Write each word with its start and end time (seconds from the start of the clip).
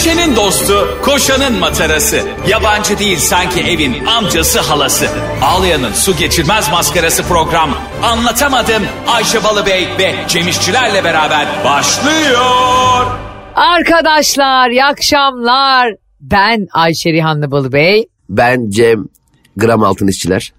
Düşenin 0.00 0.36
dostu, 0.36 0.98
koşanın 1.02 1.58
matarası. 1.58 2.22
Yabancı 2.48 2.98
değil 2.98 3.18
sanki 3.18 3.60
evin 3.60 4.06
amcası 4.06 4.60
halası. 4.60 5.08
Ağlayan'ın 5.42 5.92
su 5.92 6.16
geçirmez 6.16 6.70
maskarası 6.70 7.22
program. 7.22 7.70
Anlatamadım 8.02 8.82
Ayşe 9.08 9.44
Balıbey 9.44 9.88
ve 9.98 10.14
Cemişçilerle 10.28 11.04
beraber 11.04 11.46
başlıyor. 11.64 13.06
Arkadaşlar 13.54 14.70
iyi 14.70 14.84
akşamlar. 14.84 15.94
Ben 16.20 16.66
Ayşe 16.72 17.12
Rihanlı 17.12 17.50
Balıbey. 17.50 18.08
Ben 18.28 18.70
Cem 18.70 19.08
gram 19.56 19.82
altın 19.82 20.06
işçiler. 20.06 20.52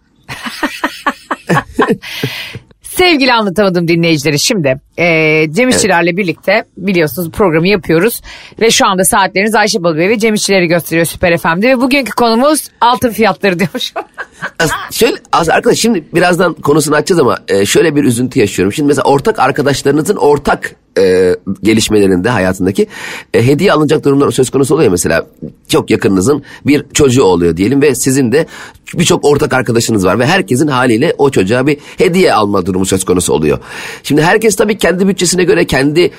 Sevgili 2.95 3.33
anlatamadım 3.33 3.87
dinleyicileri 3.87 4.39
şimdi 4.39 4.79
e, 4.97 5.45
Cem 5.51 5.69
İşçilerle 5.69 6.17
birlikte 6.17 6.63
biliyorsunuz 6.77 7.31
programı 7.31 7.67
yapıyoruz 7.67 8.21
ve 8.61 8.71
şu 8.71 8.87
anda 8.87 9.05
saatleriniz 9.05 9.55
Ayşe 9.55 9.83
Balıbey 9.83 10.09
ve 10.09 10.19
Cem 10.19 10.33
İşçileri 10.33 10.67
gösteriyor 10.67 11.05
Süper 11.05 11.37
FM'de 11.37 11.69
ve 11.69 11.81
bugünkü 11.81 12.11
konumuz 12.11 12.67
altın 12.81 13.09
fiyatları 13.09 13.59
diyormuş. 13.59 13.93
As- 14.59 14.71
şöyle 14.91 15.17
az 15.31 15.49
arkadaş 15.49 15.79
şimdi 15.79 16.05
birazdan 16.13 16.53
konusunu 16.53 16.95
açacağız 16.95 17.19
ama 17.19 17.37
e, 17.47 17.65
şöyle 17.65 17.95
bir 17.95 18.03
üzüntü 18.03 18.39
yaşıyorum. 18.39 18.73
Şimdi 18.73 18.87
mesela 18.87 19.03
ortak 19.03 19.39
arkadaşlarınızın 19.39 20.15
ortak 20.15 20.75
e, 20.97 21.35
gelişmelerinde 21.63 22.29
hayatındaki 22.29 22.87
e, 23.33 23.47
hediye 23.47 23.73
alınacak 23.73 24.05
durumlar 24.05 24.31
söz 24.31 24.49
konusu 24.49 24.75
oluyor 24.75 24.91
mesela. 24.91 25.27
Çok 25.67 25.89
yakınınızın 25.89 26.43
bir 26.67 26.85
çocuğu 26.93 27.23
oluyor 27.23 27.57
diyelim 27.57 27.81
ve 27.81 27.95
sizin 27.95 28.31
de 28.31 28.45
birçok 28.93 29.25
ortak 29.25 29.53
arkadaşınız 29.53 30.05
var 30.05 30.19
ve 30.19 30.25
herkesin 30.25 30.67
haliyle 30.67 31.15
o 31.17 31.29
çocuğa 31.29 31.67
bir 31.67 31.77
hediye 31.97 32.33
alma 32.33 32.65
durumu 32.65 32.85
söz 32.85 33.03
konusu 33.05 33.33
oluyor. 33.33 33.59
Şimdi 34.03 34.21
herkes 34.21 34.55
tabii 34.55 34.77
kendi 34.77 35.07
bütçesine 35.07 35.43
göre 35.43 35.65
kendi 35.65 36.11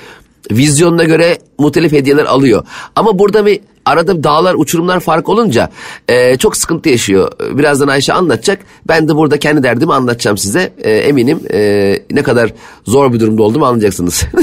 vizyonuna 0.51 1.03
göre 1.03 1.37
muhtelif 1.59 1.91
hediyeler 1.91 2.25
alıyor. 2.25 2.65
Ama 2.95 3.19
burada 3.19 3.45
bir 3.45 3.59
arada 3.85 4.23
dağlar 4.23 4.55
uçurumlar 4.57 4.99
fark 4.99 5.29
olunca 5.29 5.69
e, 6.07 6.37
çok 6.37 6.57
sıkıntı 6.57 6.89
yaşıyor. 6.89 7.31
Birazdan 7.57 7.87
Ayşe 7.87 8.13
anlatacak. 8.13 8.59
Ben 8.87 9.09
de 9.09 9.15
burada 9.15 9.39
kendi 9.39 9.63
derdimi 9.63 9.93
anlatacağım 9.93 10.37
size. 10.37 10.73
E, 10.77 10.91
eminim 10.91 11.39
e, 11.53 11.99
ne 12.11 12.23
kadar 12.23 12.53
zor 12.85 13.13
bir 13.13 13.19
durumda 13.19 13.43
olduğumu 13.43 13.65
anlayacaksınız. 13.65 14.23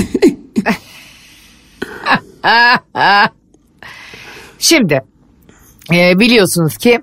Şimdi 4.59 5.03
e, 5.93 6.19
biliyorsunuz 6.19 6.77
ki 6.77 7.01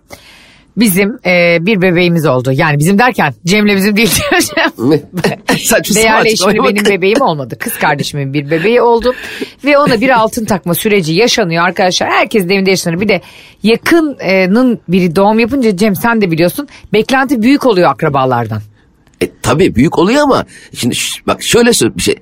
bizim 0.78 1.20
e, 1.26 1.58
bir 1.66 1.82
bebeğimiz 1.82 2.26
oldu. 2.26 2.52
Yani 2.54 2.80
bizim 2.80 3.00
derken 3.00 3.34
Cem'le 3.46 3.76
bizim 3.76 3.96
değil. 3.96 4.10
Saçma 5.64 5.96
Değerli 5.96 6.30
eşimle 6.30 6.64
benim 6.64 6.86
bebeğim 6.86 7.22
olmadı. 7.22 7.58
Kız 7.60 7.78
kardeşimin 7.78 8.34
bir 8.34 8.52
bebeği 8.52 8.82
oldu. 8.82 9.14
Ve 9.66 9.78
ona 9.78 10.02
bir 10.02 10.10
altın 10.10 10.46
takma 10.46 10.74
süreci 10.74 11.14
yaşanıyor 11.14 11.68
arkadaşlar. 11.68 12.10
Herkes 12.10 12.50
de 12.50 12.56
evinde 12.56 12.70
yaşanır. 12.70 13.02
Bir 13.02 13.08
de 13.08 13.22
yakının 13.64 14.80
biri 14.88 15.16
doğum 15.16 15.40
yapınca 15.40 15.78
Cem 15.78 15.96
sen 15.96 16.22
de 16.22 16.32
biliyorsun. 16.32 16.68
Beklenti 16.94 17.42
büyük 17.42 17.66
oluyor 17.66 17.90
akrabalardan. 17.90 18.62
E, 19.22 19.30
tabii 19.42 19.76
büyük 19.76 20.00
oluyor 20.00 20.22
ama 20.22 20.46
şimdi 20.74 20.96
bak 21.28 21.44
şöyle 21.44 21.70
bir 21.70 22.02
şey. 22.02 22.16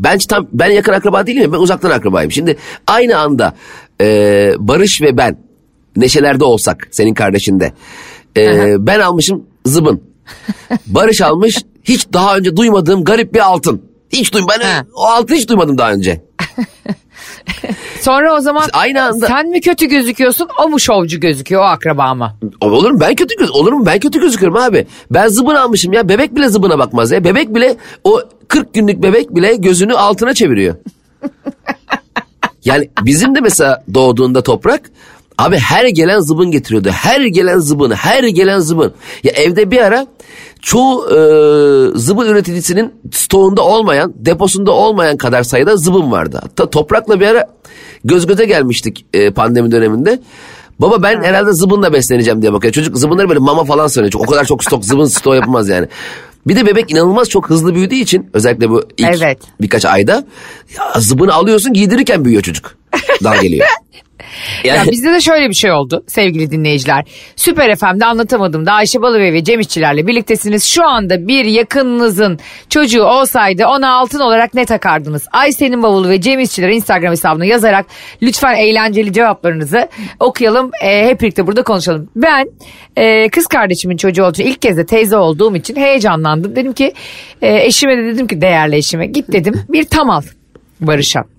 Ben 0.00 0.18
tam 0.18 0.48
ben 0.52 0.70
yakın 0.70 0.92
akraba 0.92 1.26
değilim 1.26 1.42
ya 1.42 1.52
ben 1.52 1.58
uzaktan 1.58 1.90
akrabayım. 1.90 2.32
Şimdi 2.32 2.56
aynı 2.86 3.18
anda 3.18 3.54
e, 4.00 4.06
Barış 4.58 5.02
ve 5.02 5.16
ben 5.16 5.36
neşelerde 5.96 6.44
olsak 6.44 6.88
senin 6.90 7.14
kardeşinde. 7.14 7.72
e, 8.36 8.74
ben 8.86 9.00
almışım 9.00 9.46
zıbın. 9.64 10.02
Barış 10.86 11.20
almış 11.20 11.56
hiç 11.84 12.06
daha 12.12 12.36
önce 12.36 12.56
duymadığım 12.56 13.04
garip 13.04 13.34
bir 13.34 13.40
altın. 13.40 13.82
Hiç 14.10 14.32
duym 14.32 14.46
ben 14.48 14.86
o 14.94 15.04
altın 15.04 15.34
hiç 15.34 15.48
duymadım 15.48 15.78
daha 15.78 15.92
önce. 15.92 16.20
Sonra 18.00 18.34
o 18.34 18.40
zaman 18.40 18.68
Aynı 18.72 19.02
anda- 19.02 19.26
sen 19.26 19.48
mi 19.48 19.60
kötü 19.60 19.86
gözüküyorsun 19.86 20.48
o 20.64 20.68
mu 20.68 20.80
şovcu 20.80 21.20
gözüküyor 21.20 21.62
o 21.62 21.64
akraba 21.64 22.14
mı? 22.14 22.36
Olur 22.60 22.90
mu 22.90 23.00
ben 23.00 23.14
kötü 23.14 23.36
göz 23.36 23.50
olur 23.50 23.72
mu 23.72 23.86
ben 23.86 24.00
kötü 24.00 24.20
gözüküyorum 24.20 24.56
abi. 24.56 24.86
Ben 25.10 25.28
zıbın 25.28 25.54
almışım 25.54 25.92
ya 25.92 26.08
bebek 26.08 26.36
bile 26.36 26.48
zıbına 26.48 26.78
bakmaz 26.78 27.10
ya. 27.10 27.24
Bebek 27.24 27.54
bile 27.54 27.76
o 28.04 28.20
40 28.48 28.74
günlük 28.74 29.02
bebek 29.02 29.34
bile 29.34 29.56
gözünü 29.56 29.94
altına 29.94 30.34
çeviriyor. 30.34 30.74
yani 32.64 32.90
bizim 33.02 33.34
de 33.34 33.40
mesela 33.40 33.84
doğduğunda 33.94 34.42
toprak 34.42 34.90
abi 35.38 35.56
her 35.56 35.86
gelen 35.86 36.20
zıbın 36.20 36.50
getiriyordu. 36.50 36.90
Her 36.90 37.20
gelen 37.20 37.58
zıbın, 37.58 37.90
her 37.90 38.24
gelen 38.24 38.58
zıbın. 38.58 38.92
Ya 39.24 39.32
evde 39.32 39.70
bir 39.70 39.78
ara 39.78 40.06
çoğu 40.62 41.06
e, 41.10 41.14
zıbın 41.98 42.26
üreticisinin 42.26 42.92
stoğunda 43.12 43.62
olmayan, 43.62 44.12
deposunda 44.16 44.70
olmayan 44.72 45.16
kadar 45.16 45.42
sayıda 45.42 45.76
zıbın 45.76 46.12
vardı. 46.12 46.40
Hatta 46.42 46.70
toprakla 46.70 47.20
bir 47.20 47.26
ara 47.26 47.46
göz 48.04 48.26
göze 48.26 48.44
gelmiştik 48.44 49.06
e, 49.14 49.30
pandemi 49.30 49.72
döneminde. 49.72 50.22
Baba 50.78 51.02
ben 51.02 51.22
herhalde 51.22 51.52
zıbınla 51.52 51.92
besleneceğim 51.92 52.42
diye 52.42 52.52
bakıyor. 52.52 52.72
Çocuk 52.72 52.98
zıbınları 52.98 53.28
böyle 53.28 53.40
mama 53.40 53.64
falan 53.64 53.86
sanıyor. 53.86 54.12
O 54.16 54.26
kadar 54.26 54.44
çok 54.44 54.64
stok 54.64 54.84
zıbın 54.84 55.04
stoğu 55.04 55.34
yapamaz 55.34 55.68
yani. 55.68 55.88
Bir 56.46 56.56
de 56.56 56.66
bebek 56.66 56.90
inanılmaz 56.92 57.28
çok 57.28 57.50
hızlı 57.50 57.74
büyüdüğü 57.74 57.94
için 57.94 58.30
özellikle 58.32 58.70
bu 58.70 58.82
ilk 58.96 59.08
Evet. 59.22 59.38
birkaç 59.60 59.84
ayda 59.84 60.24
ya 60.78 61.00
zıbını 61.00 61.34
alıyorsun 61.34 61.72
giydirirken 61.72 62.24
büyüyor 62.24 62.42
çocuk. 62.42 62.76
Daha 63.24 63.36
geliyor. 63.36 63.66
Ya 64.64 64.74
Yani, 64.74 64.90
bizde 64.90 65.12
de 65.12 65.20
şöyle 65.20 65.48
bir 65.48 65.54
şey 65.54 65.72
oldu 65.72 66.04
sevgili 66.06 66.50
dinleyiciler. 66.50 67.04
Süper 67.36 67.76
FM'de 67.76 68.04
anlatamadım 68.04 68.66
da 68.66 68.72
Ayşe 68.72 69.02
Balıbey 69.02 69.32
ve 69.32 69.44
Cem 69.44 69.60
İşçilerle 69.60 70.06
birliktesiniz. 70.06 70.64
Şu 70.64 70.84
anda 70.84 71.28
bir 71.28 71.44
yakınınızın 71.44 72.38
çocuğu 72.68 73.02
olsaydı 73.04 73.66
ona 73.66 73.94
altın 73.94 74.20
olarak 74.20 74.54
ne 74.54 74.64
takardınız? 74.64 75.24
Ayşe'nin 75.32 75.82
bavulu 75.82 76.08
ve 76.08 76.20
Cem 76.20 76.40
İşçiler 76.40 76.68
Instagram 76.68 77.10
hesabına 77.10 77.44
yazarak 77.44 77.86
lütfen 78.22 78.54
eğlenceli 78.54 79.12
cevaplarınızı 79.12 79.88
okuyalım. 80.20 80.70
Ee, 80.84 81.06
hep 81.06 81.20
birlikte 81.20 81.46
burada 81.46 81.62
konuşalım. 81.62 82.10
Ben 82.16 82.46
e, 82.96 83.28
kız 83.28 83.46
kardeşimin 83.46 83.96
çocuğu 83.96 84.24
olduğu 84.24 84.42
ilk 84.42 84.62
kez 84.62 84.76
de 84.76 84.86
teyze 84.86 85.16
olduğum 85.16 85.56
için 85.56 85.76
heyecanlandım. 85.76 86.56
Dedim 86.56 86.72
ki 86.72 86.92
e, 87.42 87.64
eşime 87.64 87.98
de 87.98 88.04
dedim 88.04 88.26
ki 88.26 88.40
değerli 88.40 88.76
eşime 88.76 89.06
git 89.06 89.32
dedim 89.32 89.54
bir 89.68 89.84
tam 89.84 90.10
al 90.10 90.22
Barış'a. 90.80 91.31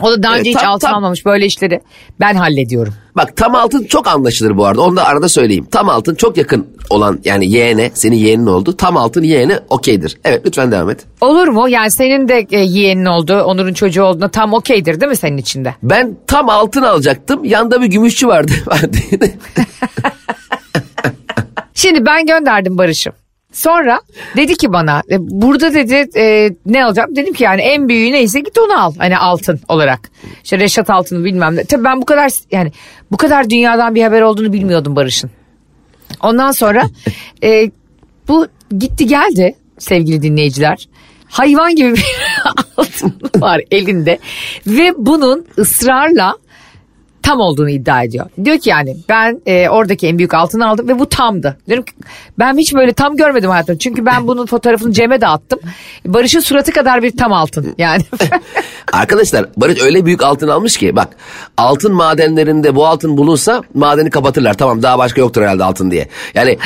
O 0.00 0.10
da 0.10 0.22
daha 0.22 0.32
Evet, 0.32 0.40
önce 0.40 0.50
hiç 0.50 0.58
tam- 0.58 0.70
altın 0.70 0.86
tam. 0.86 0.96
almamış 0.96 1.26
böyle 1.26 1.46
işleri. 1.46 1.80
Ben 2.20 2.34
hallediyorum. 2.34 2.94
bak 3.16 3.36
tam 3.36 3.54
altın 3.54 3.84
çok 3.84 4.06
anlaşılır 4.08 4.56
bu 4.56 4.66
arada. 4.66 4.80
Onu 4.82 4.96
da 4.96 5.04
arada 5.06 5.28
söyleyeyim. 5.28 5.66
Tam 5.70 5.88
altın 5.88 6.14
çok 6.14 6.36
yakın 6.36 6.66
olan 6.90 7.20
yani 7.24 7.50
yeğene 7.50 7.90
senin 7.94 8.16
yeğenin 8.16 8.46
oldu. 8.46 8.76
Tam 8.76 8.96
altın 8.96 9.22
yeğene 9.22 9.58
okeydir. 9.68 10.18
Evet 10.24 10.42
lütfen 10.46 10.72
devam 10.72 10.90
et. 10.90 11.04
Olur 11.20 11.48
mu? 11.48 11.68
Yani 11.68 11.90
senin 11.90 12.28
de 12.28 12.46
e, 12.50 12.58
yeğenin 12.58 13.04
oldu, 13.04 13.42
Onur'un 13.42 13.72
çocuğu 13.74 14.02
olduğunda 14.02 14.28
tam 14.28 14.52
okeydir 14.52 15.00
değil 15.00 15.10
mi 15.10 15.16
senin 15.16 15.36
içinde? 15.36 15.74
Ben 15.82 16.16
tam 16.26 16.48
altın 16.48 16.82
alacaktım. 16.82 17.44
Yanda 17.44 17.80
bir 17.82 17.86
gümüşçü 17.86 18.28
vardı. 18.28 18.52
Şimdi 21.74 22.06
ben 22.06 22.26
gönderdim 22.26 22.78
Barış'ı. 22.78 23.10
Sonra 23.52 24.00
dedi 24.36 24.56
ki 24.56 24.72
bana 24.72 25.02
e, 25.10 25.16
burada 25.20 25.74
dedi 25.74 26.08
e, 26.16 26.50
ne 26.66 26.84
alacağım? 26.84 27.16
Dedim 27.16 27.34
ki 27.34 27.44
yani 27.44 27.62
en 27.62 27.88
büyüğü 27.88 28.12
neyse 28.12 28.40
git 28.40 28.58
onu 28.58 28.82
al. 28.82 28.94
Hani 28.98 29.18
altın 29.18 29.60
olarak. 29.68 30.10
İşte 30.44 30.58
Reşat 30.58 30.90
altını 30.90 31.24
bilmem 31.24 31.56
ne. 31.56 31.64
Tabii 31.64 31.84
ben 31.84 32.02
bu 32.02 32.04
kadar 32.04 32.32
yani 32.50 32.72
bu 33.10 33.16
kadar 33.16 33.50
dünyadan 33.50 33.94
bir 33.94 34.02
haber 34.02 34.22
olduğunu 34.22 34.52
bilmiyordum 34.52 34.96
Barış'ın. 34.96 35.30
Ondan 36.22 36.52
sonra 36.52 36.82
e, 37.42 37.70
bu 38.28 38.46
gitti 38.78 39.06
geldi 39.06 39.54
sevgili 39.78 40.22
dinleyiciler. 40.22 40.88
Hayvan 41.28 41.74
gibi 41.74 41.94
bir 41.94 42.04
altın 42.76 43.14
var 43.36 43.60
elinde 43.70 44.18
ve 44.66 44.92
bunun 44.96 45.46
ısrarla 45.58 46.36
tam 47.30 47.40
olduğunu 47.40 47.70
iddia 47.70 48.02
ediyor. 48.02 48.26
Diyor 48.44 48.58
ki 48.58 48.70
yani 48.70 48.96
ben 49.08 49.40
e, 49.46 49.68
oradaki 49.68 50.06
en 50.06 50.18
büyük 50.18 50.34
altını 50.34 50.68
aldım 50.68 50.88
ve 50.88 50.98
bu 50.98 51.08
tamdı. 51.08 51.56
Diyorum 51.66 51.84
ki 51.84 51.92
ben 52.38 52.58
hiç 52.58 52.74
böyle 52.74 52.92
tam 52.92 53.16
görmedim 53.16 53.50
hayatımda. 53.50 53.78
Çünkü 53.78 54.06
ben 54.06 54.26
bunun 54.26 54.46
fotoğrafını 54.46 54.92
Cem'e 54.92 55.20
de 55.20 55.26
attım. 55.26 55.60
Barış'ın 56.06 56.40
suratı 56.40 56.72
kadar 56.72 57.02
bir 57.02 57.16
tam 57.16 57.32
altın 57.32 57.74
yani. 57.78 58.02
Arkadaşlar 58.92 59.46
Barış 59.56 59.82
öyle 59.82 60.06
büyük 60.06 60.22
altın 60.22 60.48
almış 60.48 60.76
ki 60.76 60.96
bak 60.96 61.08
altın 61.56 61.94
madenlerinde 61.94 62.74
bu 62.74 62.86
altın 62.86 63.16
bulunsa 63.16 63.62
madeni 63.74 64.10
kapatırlar. 64.10 64.54
Tamam 64.54 64.82
daha 64.82 64.98
başka 64.98 65.20
yoktur 65.20 65.42
herhalde 65.42 65.64
altın 65.64 65.90
diye. 65.90 66.08
Yani 66.34 66.58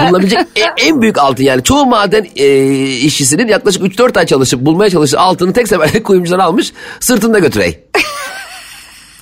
bulunabilecek 0.00 0.38
en, 0.56 0.88
en 0.88 1.02
büyük 1.02 1.18
altın 1.18 1.44
yani 1.44 1.62
çoğu 1.62 1.86
maden 1.86 2.26
e, 2.36 2.46
işçisinin 2.86 3.48
yaklaşık 3.48 3.82
3-4 3.82 4.18
ay 4.18 4.26
çalışıp 4.26 4.60
bulmaya 4.60 4.90
çalıştığı 4.90 5.20
altını 5.20 5.52
tek 5.52 5.68
seferde 5.68 6.02
kuyumcudan 6.02 6.38
almış 6.38 6.72
sırtında 7.00 7.38
götürey. 7.38 7.78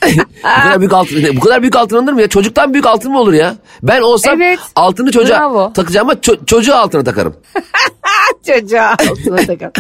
Bu 0.04 0.43
kadar 0.43 0.81
büyük 0.81 0.93
altın 0.93 1.37
bu 1.37 1.40
kadar 1.40 1.62
büyük 1.62 1.76
altın 1.76 1.96
alınır 1.96 2.12
mı 2.12 2.20
ya? 2.20 2.28
Çocuktan 2.28 2.72
büyük 2.72 2.87
altın 2.87 3.12
mı 3.12 3.20
olur 3.20 3.32
ya? 3.32 3.54
Ben 3.82 4.00
olsam 4.00 4.43
Evet. 4.43 4.58
altını 4.76 5.10
çocuğa 5.12 5.38
Bravo. 5.38 5.72
takacağım 5.72 6.08
ama 6.08 6.19
ço- 6.20 6.46
çocuğu 6.46 6.75
altına 6.75 7.04
takarım. 7.04 7.37
Çocuğa 8.46 8.90
altına 9.10 9.37
takın. 9.37 9.72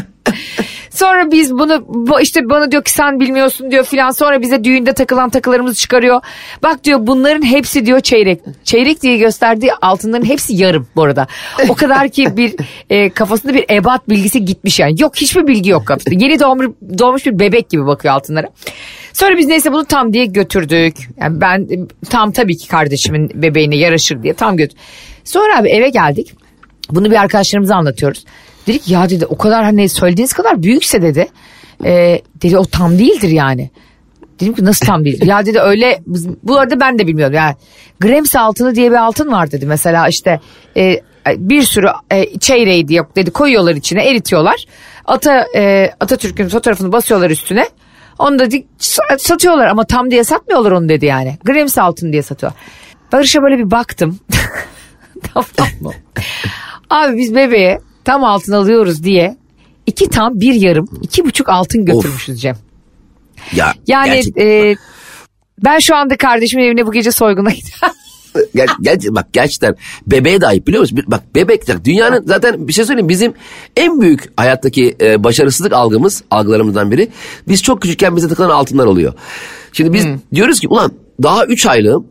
Sonra 0.90 1.30
biz 1.30 1.52
bunu 1.52 1.84
bu 1.88 2.20
işte 2.20 2.48
bana 2.50 2.70
diyor 2.70 2.84
ki 2.84 2.90
sen 2.90 3.20
bilmiyorsun 3.20 3.70
diyor 3.70 3.84
filan. 3.84 4.10
Sonra 4.10 4.42
bize 4.42 4.64
düğünde 4.64 4.92
takılan 4.92 5.30
takılarımızı 5.30 5.74
çıkarıyor. 5.74 6.20
Bak 6.62 6.84
diyor 6.84 6.98
bunların 7.02 7.42
hepsi 7.42 7.86
diyor 7.86 8.00
çeyrek. 8.00 8.40
Çeyrek 8.64 9.02
diye 9.02 9.16
gösterdiği 9.16 9.74
altınların 9.74 10.24
hepsi 10.24 10.54
yarım 10.56 10.86
bu 10.96 11.02
arada. 11.02 11.26
O 11.68 11.74
kadar 11.74 12.08
ki 12.08 12.36
bir 12.36 12.54
e, 12.90 13.10
kafasında 13.10 13.54
bir 13.54 13.64
ebat 13.70 14.08
bilgisi 14.08 14.44
gitmiş 14.44 14.80
yani. 14.80 14.94
Yok 15.02 15.16
hiçbir 15.16 15.46
bilgi 15.46 15.70
yok 15.70 15.86
kafasında. 15.86 16.14
Yeni 16.24 16.40
doğmuş, 16.40 16.66
doğmuş 16.98 17.26
bir 17.26 17.38
bebek 17.38 17.70
gibi 17.70 17.86
bakıyor 17.86 18.14
altınlara. 18.14 18.46
Sonra 19.16 19.36
biz 19.36 19.46
neyse 19.46 19.72
bunu 19.72 19.84
tam 19.84 20.12
diye 20.12 20.26
götürdük. 20.26 20.96
Yani 21.20 21.40
ben 21.40 21.68
tam 22.10 22.32
tabii 22.32 22.56
ki 22.56 22.68
kardeşimin 22.68 23.30
bebeğine 23.34 23.76
yaraşır 23.76 24.22
diye 24.22 24.34
tam 24.34 24.56
götür. 24.56 24.78
Sonra 25.24 25.58
abi 25.58 25.68
eve 25.68 25.88
geldik. 25.88 26.34
Bunu 26.90 27.10
bir 27.10 27.16
arkadaşlarımıza 27.16 27.74
anlatıyoruz. 27.74 28.24
Dedik 28.66 28.88
ya 28.88 29.10
dedi 29.10 29.26
o 29.26 29.38
kadar 29.38 29.64
hani 29.64 29.88
söylediğiniz 29.88 30.32
kadar 30.32 30.62
büyükse 30.62 31.02
dedi. 31.02 31.28
E, 31.84 32.22
dedi 32.42 32.58
o 32.58 32.64
tam 32.64 32.98
değildir 32.98 33.28
yani. 33.28 33.70
Dedim 34.40 34.54
ki 34.54 34.64
nasıl 34.64 34.86
tam 34.86 35.04
değil? 35.04 35.26
ya 35.26 35.46
dedi 35.46 35.60
öyle 35.60 36.00
bu 36.42 36.58
arada 36.58 36.80
ben 36.80 36.98
de 36.98 37.06
bilmiyordum 37.06 37.36
yani. 37.36 37.54
Grams 38.00 38.36
altını 38.36 38.74
diye 38.74 38.90
bir 38.90 38.96
altın 38.96 39.32
var 39.32 39.50
dedi. 39.50 39.66
Mesela 39.66 40.08
işte 40.08 40.40
e, 40.76 41.00
bir 41.36 41.62
sürü 41.62 41.88
e, 42.10 42.38
çeyreği 42.38 42.88
diye 42.88 43.02
dedi 43.16 43.30
koyuyorlar 43.30 43.74
içine 43.74 44.10
eritiyorlar. 44.10 44.64
Ata 45.04 45.46
e, 45.56 45.90
Atatürk'ün 46.00 46.48
fotoğrafını 46.48 46.92
basıyorlar 46.92 47.30
üstüne. 47.30 47.66
Onu 48.18 48.38
da 48.38 48.48
satıyorlar 49.18 49.66
ama 49.66 49.84
tam 49.84 50.10
diye 50.10 50.24
satmıyorlar 50.24 50.70
onu 50.72 50.88
dedi 50.88 51.06
yani. 51.06 51.38
Grams 51.44 51.78
altın 51.78 52.12
diye 52.12 52.22
satıyor. 52.22 52.52
Barış'a 53.12 53.42
böyle 53.42 53.58
bir 53.58 53.70
baktım. 53.70 54.18
tamam 55.34 55.70
mı? 55.80 55.92
Abi 56.90 57.16
biz 57.18 57.34
bebeğe 57.34 57.80
tam 58.04 58.24
altın 58.24 58.52
alıyoruz 58.52 59.02
diye 59.04 59.36
iki 59.86 60.08
tam 60.10 60.40
bir 60.40 60.54
yarım 60.54 60.88
iki 61.02 61.24
buçuk 61.24 61.48
altın 61.48 61.84
götürmüşüz 61.84 62.40
Cem. 62.40 62.56
Ya, 63.52 63.74
Yani 63.86 64.10
gerçekten- 64.14 64.46
e, 64.46 64.76
ben 65.64 65.78
şu 65.78 65.96
anda 65.96 66.16
kardeşimin 66.16 66.64
evine 66.64 66.86
bu 66.86 66.92
gece 66.92 67.12
soyguna 67.12 67.50
gideceğim. 67.50 67.94
Ger- 68.54 68.82
ger- 68.82 69.14
bak 69.14 69.32
gerçekten 69.32 69.76
bebeğe 70.06 70.40
de 70.40 70.46
ayıp 70.46 70.66
biliyor 70.66 70.80
musun? 70.80 70.98
Bak 71.06 71.34
bebek 71.34 71.84
dünyanın 71.84 72.24
zaten 72.26 72.68
bir 72.68 72.72
şey 72.72 72.84
söyleyeyim 72.84 73.08
bizim 73.08 73.34
en 73.76 74.00
büyük 74.00 74.32
hayattaki 74.36 74.96
e, 75.00 75.24
başarısızlık 75.24 75.72
algımız 75.72 76.22
algılarımızdan 76.30 76.90
biri 76.90 77.08
biz 77.48 77.62
çok 77.62 77.82
küçükken 77.82 78.16
bize 78.16 78.28
takılan 78.28 78.50
altınlar 78.50 78.86
oluyor. 78.86 79.12
Şimdi 79.72 79.92
biz 79.92 80.06
diyoruz 80.34 80.60
ki 80.60 80.68
ulan 80.68 80.92
daha 81.22 81.46
3 81.46 81.66
aylığım 81.66 82.06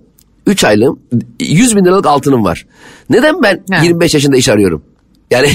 3 0.47 0.63
aylığım 0.63 0.99
100 1.39 1.75
bin 1.75 1.85
liralık 1.85 2.05
altınım 2.05 2.45
var. 2.45 2.65
Neden 3.09 3.43
ben 3.43 3.63
Ha. 3.71 3.83
25 3.83 4.13
yaşında 4.13 4.37
iş 4.37 4.49
arıyorum? 4.49 4.83
Yani 5.31 5.49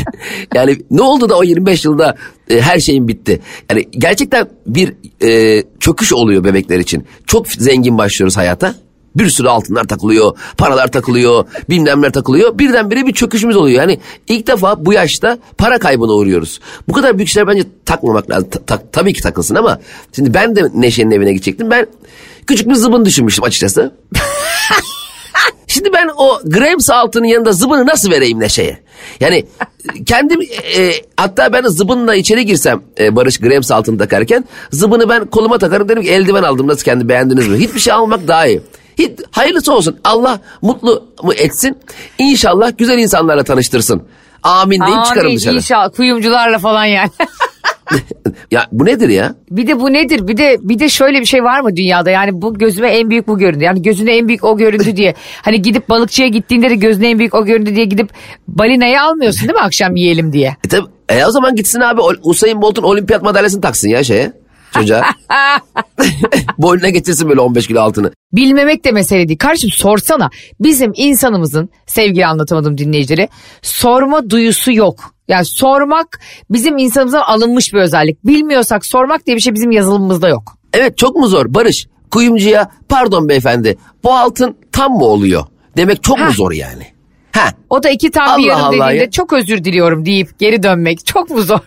yani 0.54 0.78
ne 0.90 1.02
oldu 1.02 1.28
da 1.28 1.38
o 1.38 1.42
25 1.42 1.84
yılda 1.84 2.14
e, 2.50 2.60
her 2.60 2.78
şeyin 2.78 3.08
bitti. 3.08 3.40
Yani 3.70 3.84
gerçekten 3.90 4.48
bir 4.66 4.92
e, 5.22 5.62
çöküş 5.80 6.12
oluyor 6.12 6.44
bebekler 6.44 6.78
için. 6.78 7.04
Çok 7.26 7.48
zengin 7.48 7.98
başlıyoruz 7.98 8.36
hayata. 8.36 8.74
Bir 9.16 9.28
sürü 9.28 9.48
altınlar 9.48 9.84
takılıyor, 9.84 10.38
paralar 10.58 10.86
takılıyor, 10.86 11.44
bilmemler 11.68 12.12
takılıyor. 12.12 12.58
Birdenbire 12.58 13.06
bir 13.06 13.12
çöküşümüz 13.12 13.56
oluyor. 13.56 13.78
Yani 13.78 14.00
ilk 14.28 14.46
defa 14.46 14.86
bu 14.86 14.92
yaşta 14.92 15.38
para 15.58 15.78
kaybına 15.78 16.12
uğruyoruz. 16.12 16.60
Bu 16.88 16.92
kadar 16.92 17.18
büyük 17.18 17.28
şeyler 17.28 17.48
bence 17.48 17.62
takmamak 17.86 18.30
lazım. 18.30 18.48
Ta- 18.50 18.64
ta- 18.66 18.82
tabii 18.92 19.12
ki 19.14 19.22
takılsın 19.22 19.54
ama 19.54 19.80
şimdi 20.16 20.34
ben 20.34 20.56
de 20.56 20.62
Neşe'nin 20.74 21.10
evine 21.10 21.32
gidecektim. 21.32 21.70
Ben 21.70 21.86
küçük 22.46 22.68
bir 22.68 22.74
zıbın 22.74 23.04
düşünmüştüm 23.04 23.44
açıkçası. 23.44 23.94
Şimdi 25.66 25.92
ben 25.92 26.10
o 26.16 26.40
Grams 26.44 26.90
altının 26.90 27.24
yanında 27.24 27.52
zıbını 27.52 27.86
nasıl 27.86 28.10
vereyim 28.10 28.40
Neşe'ye? 28.40 28.78
Yani 29.20 29.44
kendim 30.06 30.40
e, 30.76 30.92
hatta 31.16 31.52
ben 31.52 31.62
zıbınla 31.62 32.14
içeri 32.14 32.46
girsem 32.46 32.82
e, 33.00 33.16
Barış 33.16 33.38
Grams 33.38 33.70
altını 33.70 33.98
takarken 33.98 34.44
zıbını 34.72 35.08
ben 35.08 35.24
koluma 35.26 35.58
takarım 35.58 35.88
derim 35.88 36.02
ki 36.02 36.10
eldiven 36.10 36.42
aldım 36.42 36.68
nasıl 36.68 36.84
kendi 36.84 37.08
beğendiniz 37.08 37.48
mi? 37.48 37.58
Hiçbir 37.58 37.80
şey 37.80 37.92
almamak 37.92 38.28
daha 38.28 38.46
iyi. 38.46 38.60
Hayırlısı 39.30 39.74
olsun 39.74 39.96
Allah 40.04 40.40
mutlu 40.62 41.04
mu 41.22 41.32
etsin 41.32 41.76
İnşallah 42.18 42.78
güzel 42.78 42.98
insanlarla 42.98 43.44
tanıştırsın. 43.44 44.02
Amin 44.42 44.80
deyip 44.80 45.04
çıkarım 45.04 45.26
Amin, 45.26 45.36
dışarı. 45.36 45.56
İnşallah 45.56 45.90
kuyumcularla 45.96 46.58
falan 46.58 46.84
yani. 46.84 47.10
Ya 48.50 48.66
bu 48.72 48.84
nedir 48.84 49.08
ya? 49.08 49.34
bir 49.50 49.66
de 49.66 49.80
bu 49.80 49.92
nedir? 49.92 50.28
Bir 50.28 50.36
de 50.36 50.56
bir 50.60 50.78
de 50.78 50.88
şöyle 50.88 51.20
bir 51.20 51.24
şey 51.24 51.44
var 51.44 51.60
mı 51.60 51.76
dünyada? 51.76 52.10
Yani 52.10 52.42
bu 52.42 52.54
gözüme 52.58 52.88
en 52.88 53.10
büyük 53.10 53.28
bu 53.28 53.38
göründü. 53.38 53.64
Yani 53.64 53.82
gözüne 53.82 54.16
en 54.16 54.28
büyük 54.28 54.44
o 54.44 54.56
göründü 54.56 54.96
diye. 54.96 55.14
Hani 55.42 55.62
gidip 55.62 55.88
balıkçıya 55.88 56.28
gittiğinde 56.28 56.70
de 56.70 56.74
gözüne 56.74 57.10
en 57.10 57.18
büyük 57.18 57.34
o 57.34 57.44
göründü 57.44 57.76
diye 57.76 57.84
gidip 57.84 58.10
balinayı 58.48 59.02
almıyorsun 59.02 59.40
değil 59.40 59.58
mi 59.58 59.60
akşam 59.60 59.96
yiyelim 59.96 60.32
diye. 60.32 60.56
E, 60.64 60.68
tabi, 60.68 60.86
e 61.08 61.26
o 61.26 61.30
zaman 61.30 61.56
gitsin 61.56 61.80
abi 61.80 62.00
Usain 62.22 62.62
Bolt'un 62.62 62.82
olimpiyat 62.82 63.22
madalyasını 63.22 63.60
taksın 63.60 63.88
ya 63.88 64.04
şeye 64.04 64.32
çocuğa. 64.74 65.02
Boynuna 66.58 66.88
getirsin 66.88 67.28
böyle 67.28 67.40
15 67.40 67.66
kilo 67.66 67.80
altını. 67.80 68.12
Bilmemek 68.32 68.84
de 68.84 68.92
mesele 68.92 69.28
değil. 69.28 69.38
Kardeşim 69.38 69.70
sorsana. 69.70 70.30
Bizim 70.60 70.92
insanımızın 70.96 71.70
sevgili 71.86 72.26
anlatamadım 72.26 72.78
dinleyicileri 72.78 73.28
sorma 73.62 74.30
duyusu 74.30 74.72
yok. 74.72 75.14
Yani 75.28 75.44
sormak 75.44 76.20
bizim 76.50 76.78
insanımızdan 76.78 77.20
alınmış 77.22 77.72
bir 77.72 77.78
özellik. 77.78 78.26
Bilmiyorsak 78.26 78.86
sormak 78.86 79.26
diye 79.26 79.36
bir 79.36 79.42
şey 79.42 79.54
bizim 79.54 79.70
yazılımımızda 79.70 80.28
yok. 80.28 80.56
Evet 80.74 80.98
çok 80.98 81.16
mu 81.16 81.26
zor 81.26 81.54
Barış? 81.54 81.86
Kuyumcuya 82.10 82.70
pardon 82.88 83.28
beyefendi 83.28 83.78
bu 84.04 84.14
altın 84.14 84.56
tam 84.72 84.92
mı 84.92 85.04
oluyor? 85.04 85.44
Demek 85.76 86.02
çok 86.02 86.18
mu 86.18 86.30
zor 86.32 86.52
yani? 86.52 86.86
Ha. 87.32 87.48
O 87.70 87.82
da 87.82 87.90
iki 87.90 88.10
tam 88.10 88.38
bir 88.38 88.48
Allah 88.48 88.52
yarım 88.52 88.64
Allah 88.64 88.86
dediğinde 88.86 89.04
ya. 89.04 89.10
çok 89.10 89.32
özür 89.32 89.64
diliyorum 89.64 90.06
deyip 90.06 90.38
geri 90.38 90.62
dönmek 90.62 91.06
çok 91.06 91.30
mu 91.30 91.42
zor? 91.42 91.60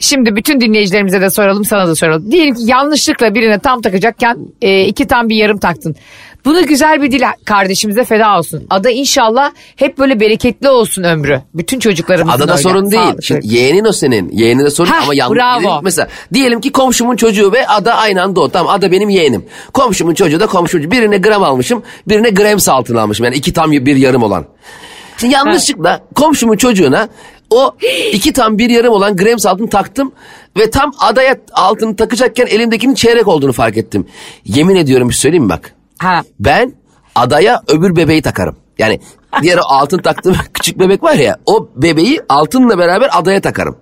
Şimdi 0.00 0.36
bütün 0.36 0.60
dinleyicilerimize 0.60 1.20
de 1.20 1.30
soralım 1.30 1.64
sana 1.64 1.88
da 1.88 1.94
soralım. 1.94 2.30
Diyelim 2.32 2.54
ki 2.54 2.62
yanlışlıkla 2.64 3.34
birine 3.34 3.58
tam 3.58 3.80
takacakken 3.80 4.38
e, 4.62 4.84
iki 4.84 5.06
tam 5.06 5.28
bir 5.28 5.36
yarım 5.36 5.58
taktın. 5.58 5.96
Bunu 6.44 6.66
güzel 6.66 7.02
bir 7.02 7.12
dil 7.12 7.22
kardeşimize 7.44 8.04
feda 8.04 8.38
olsun. 8.38 8.66
Ada 8.70 8.90
inşallah 8.90 9.50
hep 9.76 9.98
böyle 9.98 10.20
bereketli 10.20 10.68
olsun 10.68 11.02
ömrü. 11.02 11.40
Bütün 11.54 11.78
çocuklarımızın 11.78 12.36
Adada 12.38 12.52
öyle. 12.52 12.62
sorun 12.62 12.90
değil. 12.90 13.14
Şimdi 13.22 13.40
yeğenin 13.44 13.84
o 13.84 13.92
senin. 13.92 14.30
Yeğenin 14.32 14.64
de 14.64 14.70
sorun 14.70 14.90
Hah, 14.90 15.02
ama 15.02 15.14
yanlış. 15.14 15.38
bravo. 15.38 15.80
Mesela 15.82 16.08
diyelim 16.34 16.60
ki 16.60 16.72
komşumun 16.72 17.16
çocuğu 17.16 17.52
ve 17.52 17.66
ada 17.66 17.94
aynı 17.94 18.22
anda 18.22 18.40
o. 18.40 18.48
Tamam 18.48 18.74
ada 18.74 18.92
benim 18.92 19.08
yeğenim. 19.08 19.44
Komşumun 19.72 20.14
çocuğu 20.14 20.40
da 20.40 20.46
komşu 20.46 20.72
çocuğu. 20.72 20.90
Birine 20.90 21.18
gram 21.18 21.42
almışım. 21.42 21.82
Birine 22.08 22.30
grams 22.30 22.68
altın 22.68 22.96
almışım. 22.96 23.24
Yani 23.24 23.36
iki 23.36 23.52
tam 23.52 23.72
bir 23.72 23.96
yarım 23.96 24.22
olan. 24.22 24.44
Şimdi 25.16 25.34
yanlışlıkla 25.34 26.00
komşumun 26.14 26.56
çocuğuna 26.56 27.08
o 27.50 27.76
iki 28.12 28.32
tam 28.32 28.58
bir 28.58 28.70
yarım 28.70 28.92
olan 28.92 29.16
grams 29.16 29.46
altın 29.46 29.66
taktım. 29.66 30.12
Ve 30.58 30.70
tam 30.70 30.92
adaya 30.98 31.36
altını 31.52 31.96
takacakken 31.96 32.46
elimdekinin 32.46 32.94
çeyrek 32.94 33.28
olduğunu 33.28 33.52
fark 33.52 33.76
ettim. 33.76 34.06
Yemin 34.44 34.76
ediyorum 34.76 35.08
bir 35.08 35.14
şey 35.14 35.20
söyleyeyim 35.20 35.44
mi 35.44 35.50
bak. 35.50 35.74
Ha. 35.98 36.22
Ben 36.40 36.74
adaya 37.14 37.62
öbür 37.68 37.96
bebeği 37.96 38.22
takarım. 38.22 38.56
Yani 38.78 39.00
diğer 39.42 39.58
o 39.58 39.62
altın 39.62 39.98
taktığım 39.98 40.36
küçük 40.54 40.78
bebek 40.78 41.02
var 41.02 41.14
ya 41.14 41.38
o 41.46 41.68
bebeği 41.76 42.20
altınla 42.28 42.78
beraber 42.78 43.10
adaya 43.12 43.40
takarım. 43.40 43.78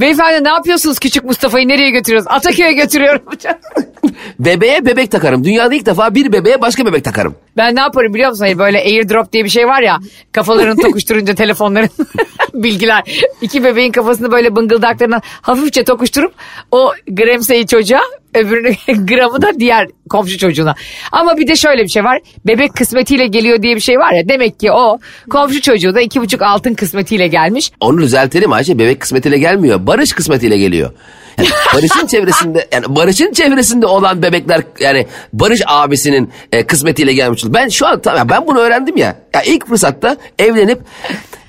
Beyefendi 0.00 0.44
ne 0.44 0.48
yapıyorsunuz 0.48 0.98
küçük 0.98 1.24
Mustafa'yı 1.24 1.68
nereye 1.68 1.90
götürüyoruz? 1.90 2.26
Ataköy'e 2.30 2.72
götürüyorum. 2.72 3.22
Bebeğe 4.38 4.86
bebek 4.86 5.10
takarım. 5.10 5.44
Dünyada 5.44 5.74
ilk 5.74 5.86
defa 5.86 6.14
bir 6.14 6.32
bebeğe 6.32 6.60
başka 6.60 6.86
bebek 6.86 7.04
takarım. 7.04 7.34
Ben 7.56 7.76
ne 7.76 7.80
yaparım 7.80 8.14
biliyor 8.14 8.30
musun? 8.30 8.44
Hani 8.44 8.58
böyle 8.58 8.78
airdrop 8.78 9.32
diye 9.32 9.44
bir 9.44 9.48
şey 9.48 9.66
var 9.66 9.82
ya. 9.82 9.98
Kafalarını 10.32 10.76
tokuşturunca 10.82 11.34
telefonların 11.34 11.88
bilgiler. 12.54 13.02
iki 13.42 13.64
bebeğin 13.64 13.92
kafasını 13.92 14.32
böyle 14.32 14.56
bıngıldaklarından 14.56 15.22
hafifçe 15.42 15.84
tokuşturup 15.84 16.32
o 16.70 16.92
gramseyi 17.10 17.66
çocuğa 17.66 18.00
öbürünü 18.34 18.74
gramı 19.06 19.42
da 19.42 19.50
diğer 19.60 19.88
komşu 20.10 20.38
çocuğuna. 20.38 20.74
Ama 21.12 21.36
bir 21.38 21.48
de 21.48 21.56
şöyle 21.56 21.82
bir 21.82 21.88
şey 21.88 22.04
var. 22.04 22.20
Bebek 22.46 22.74
kısmetiyle 22.74 23.26
geliyor 23.26 23.62
diye 23.62 23.76
bir 23.76 23.80
şey 23.80 23.98
var 23.98 24.12
ya. 24.12 24.28
Demek 24.28 24.60
ki 24.60 24.72
o 24.72 24.98
komşu 25.30 25.60
çocuğu 25.62 25.94
da 25.94 26.00
iki 26.00 26.20
buçuk 26.20 26.42
altın 26.42 26.74
kısmetiyle 26.74 27.26
gelmiş. 27.28 27.70
Onu 27.80 27.98
düzeltelim 28.00 28.52
Ayşe. 28.52 28.78
Bebek 28.78 29.00
kısmetiyle 29.00 29.38
gelmiyor. 29.38 29.86
Barış 29.86 30.12
kısmetiyle 30.12 30.58
geliyor. 30.58 30.90
Yani 31.38 31.48
Barış'ın 31.74 32.06
çevresinde 32.06 32.68
yani 32.72 32.84
Barış'ın 32.88 33.32
çevresinde 33.32 33.86
olan 33.86 34.22
bebekler 34.22 34.62
yani 34.80 35.06
Barış 35.32 35.62
abisinin 35.66 36.30
e, 36.52 36.66
kısmetiyle 36.66 37.12
gelmiş. 37.12 37.42
Ben 37.46 37.68
şu 37.68 37.86
an 37.86 38.00
tamam 38.00 38.28
ben 38.28 38.46
bunu 38.46 38.58
öğrendim 38.58 38.96
ya. 38.96 39.16
ya 39.34 39.42
ilk 39.42 39.68
fırsatta 39.68 40.16
evlenip 40.38 40.80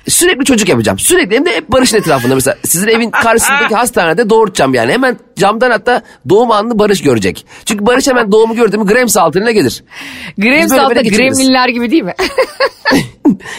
sürekli 0.08 0.44
çocuk 0.44 0.68
yapacağım. 0.68 0.98
Sürekli 0.98 1.36
hem 1.36 1.46
de 1.46 1.56
hep 1.56 1.68
Barış'ın 1.68 1.96
etrafında 1.96 2.34
mesela 2.34 2.56
sizin 2.64 2.88
evin 2.88 3.10
karşısındaki 3.10 3.74
hastanede 3.74 4.30
doğurtacağım 4.30 4.74
yani. 4.74 4.92
Hemen 4.92 5.18
camdan 5.36 5.70
hatta 5.70 6.02
doğum 6.28 6.50
anını 6.50 6.78
Barış 6.78 7.02
görecek. 7.02 7.46
Çünkü 7.64 7.86
Barış 7.86 8.06
hemen 8.06 8.32
doğumu 8.32 8.54
gördü 8.54 8.78
mü 8.78 8.86
Grams 8.86 9.16
altınına 9.16 9.50
gelir. 9.50 9.84
Grams 10.38 10.72
altında 10.72 11.02
gremlinler 11.02 11.68
gibi 11.68 11.90
değil 11.90 12.02
mi? 12.02 12.14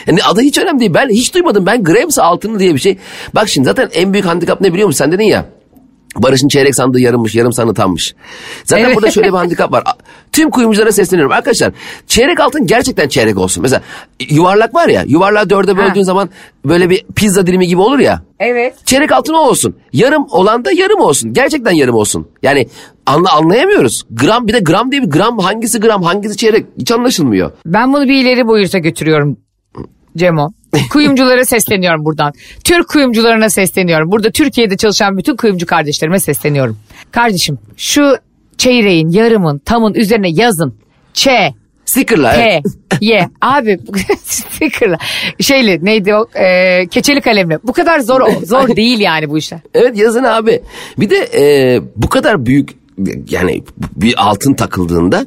Yani 0.07 0.23
adı 0.23 0.41
hiç 0.41 0.57
önemli 0.57 0.79
değil. 0.79 0.93
Ben 0.93 1.09
hiç 1.09 1.33
duymadım. 1.33 1.65
Ben 1.65 1.83
Grams 1.83 2.19
altını 2.19 2.59
diye 2.59 2.73
bir 2.73 2.79
şey. 2.79 2.97
Bak 3.35 3.49
şimdi 3.49 3.65
zaten 3.65 3.89
en 3.93 4.13
büyük 4.13 4.25
handikap 4.25 4.61
ne 4.61 4.73
biliyor 4.73 4.87
musun? 4.87 4.97
Sen 4.97 5.11
dedin 5.11 5.23
ya. 5.23 5.45
Barış'ın 6.17 6.47
çeyrek 6.47 6.75
sandığı 6.75 6.99
yarımmış, 6.99 7.35
yarım 7.35 7.53
sandığı 7.53 7.73
tammış. 7.73 8.15
Zaten 8.63 8.83
Evet. 8.85 8.95
burada 8.95 9.11
şöyle 9.11 9.27
bir 9.27 9.37
handikap 9.37 9.71
var. 9.71 9.83
Tüm 10.31 10.49
kuyumculara 10.49 10.91
sesleniyorum. 10.91 11.31
Arkadaşlar 11.31 11.71
çeyrek 12.07 12.39
altın 12.39 12.67
gerçekten 12.67 13.07
çeyrek 13.07 13.37
olsun. 13.37 13.61
Mesela 13.61 13.81
yuvarlak 14.29 14.75
var 14.75 14.87
ya, 14.87 15.03
yuvarlağı 15.07 15.49
dörde 15.49 15.77
böldüğün 15.77 16.03
zaman 16.03 16.29
böyle 16.65 16.89
bir 16.89 17.05
pizza 17.15 17.47
dilimi 17.47 17.67
gibi 17.67 17.81
olur 17.81 17.99
ya. 17.99 18.21
evet. 18.39 18.73
Çeyrek 18.85 19.11
altın 19.11 19.33
o 19.33 19.37
olsun. 19.37 19.75
Yarım 19.93 20.25
olan 20.31 20.65
da 20.65 20.71
yarım 20.71 20.99
olsun. 21.01 21.33
Gerçekten 21.33 21.71
yarım 21.71 21.95
olsun. 21.95 22.27
Yani 22.43 22.67
anla, 23.05 23.33
anlayamıyoruz. 23.33 24.05
Gram 24.11 24.47
bir 24.47 24.53
de 24.53 24.59
gram 24.59 24.91
diye 24.91 25.01
bir 25.01 25.09
gram 25.09 25.39
hangisi 25.39 25.79
gram 25.79 26.03
hangisi 26.03 26.37
çeyrek 26.37 26.65
hiç 26.79 26.91
anlaşılmıyor. 26.91 27.51
Ben 27.65 27.93
bunu 27.93 28.03
bir 28.07 28.21
ileri 28.21 28.47
boyuta 28.47 28.77
götürüyorum 28.77 29.37
Cemo. 30.17 30.51
Kuyumculara 30.89 31.45
sesleniyorum 31.45 32.05
buradan. 32.05 32.33
Türk 32.63 32.87
kuyumcularına 32.87 33.49
sesleniyorum. 33.49 34.11
Burada 34.11 34.31
Türkiye'de 34.31 34.77
çalışan 34.77 35.17
bütün 35.17 35.35
kuyumcu 35.35 35.65
kardeşlerime 35.65 36.19
sesleniyorum. 36.19 36.77
Kardeşim 37.11 37.59
şu 37.77 38.17
çeyreğin, 38.57 39.09
yarımın, 39.09 39.57
tamın 39.65 39.93
üzerine 39.93 40.29
yazın. 40.29 40.75
Ç, 41.13 41.27
Sticker'la 41.85 42.33
T. 42.33 42.61
Y. 43.01 43.29
Abi 43.41 43.79
stickerla. 44.23 44.97
Şeyli 45.39 45.85
neydi 45.85 46.15
o? 46.15 46.27
Ee, 46.35 46.87
keçeli 46.87 47.21
kalemle. 47.21 47.59
Bu 47.63 47.73
kadar 47.73 47.99
zor 47.99 48.21
zor 48.43 48.75
değil 48.75 48.99
yani 48.99 49.29
bu 49.29 49.37
işler. 49.37 49.59
Evet 49.73 49.97
yazın 49.97 50.23
abi. 50.23 50.61
Bir 50.97 51.09
de 51.09 51.29
e, 51.35 51.81
bu 51.95 52.09
kadar 52.09 52.45
büyük 52.45 52.69
yani 53.29 53.63
bir 53.95 54.13
altın 54.17 54.53
takıldığında 54.53 55.25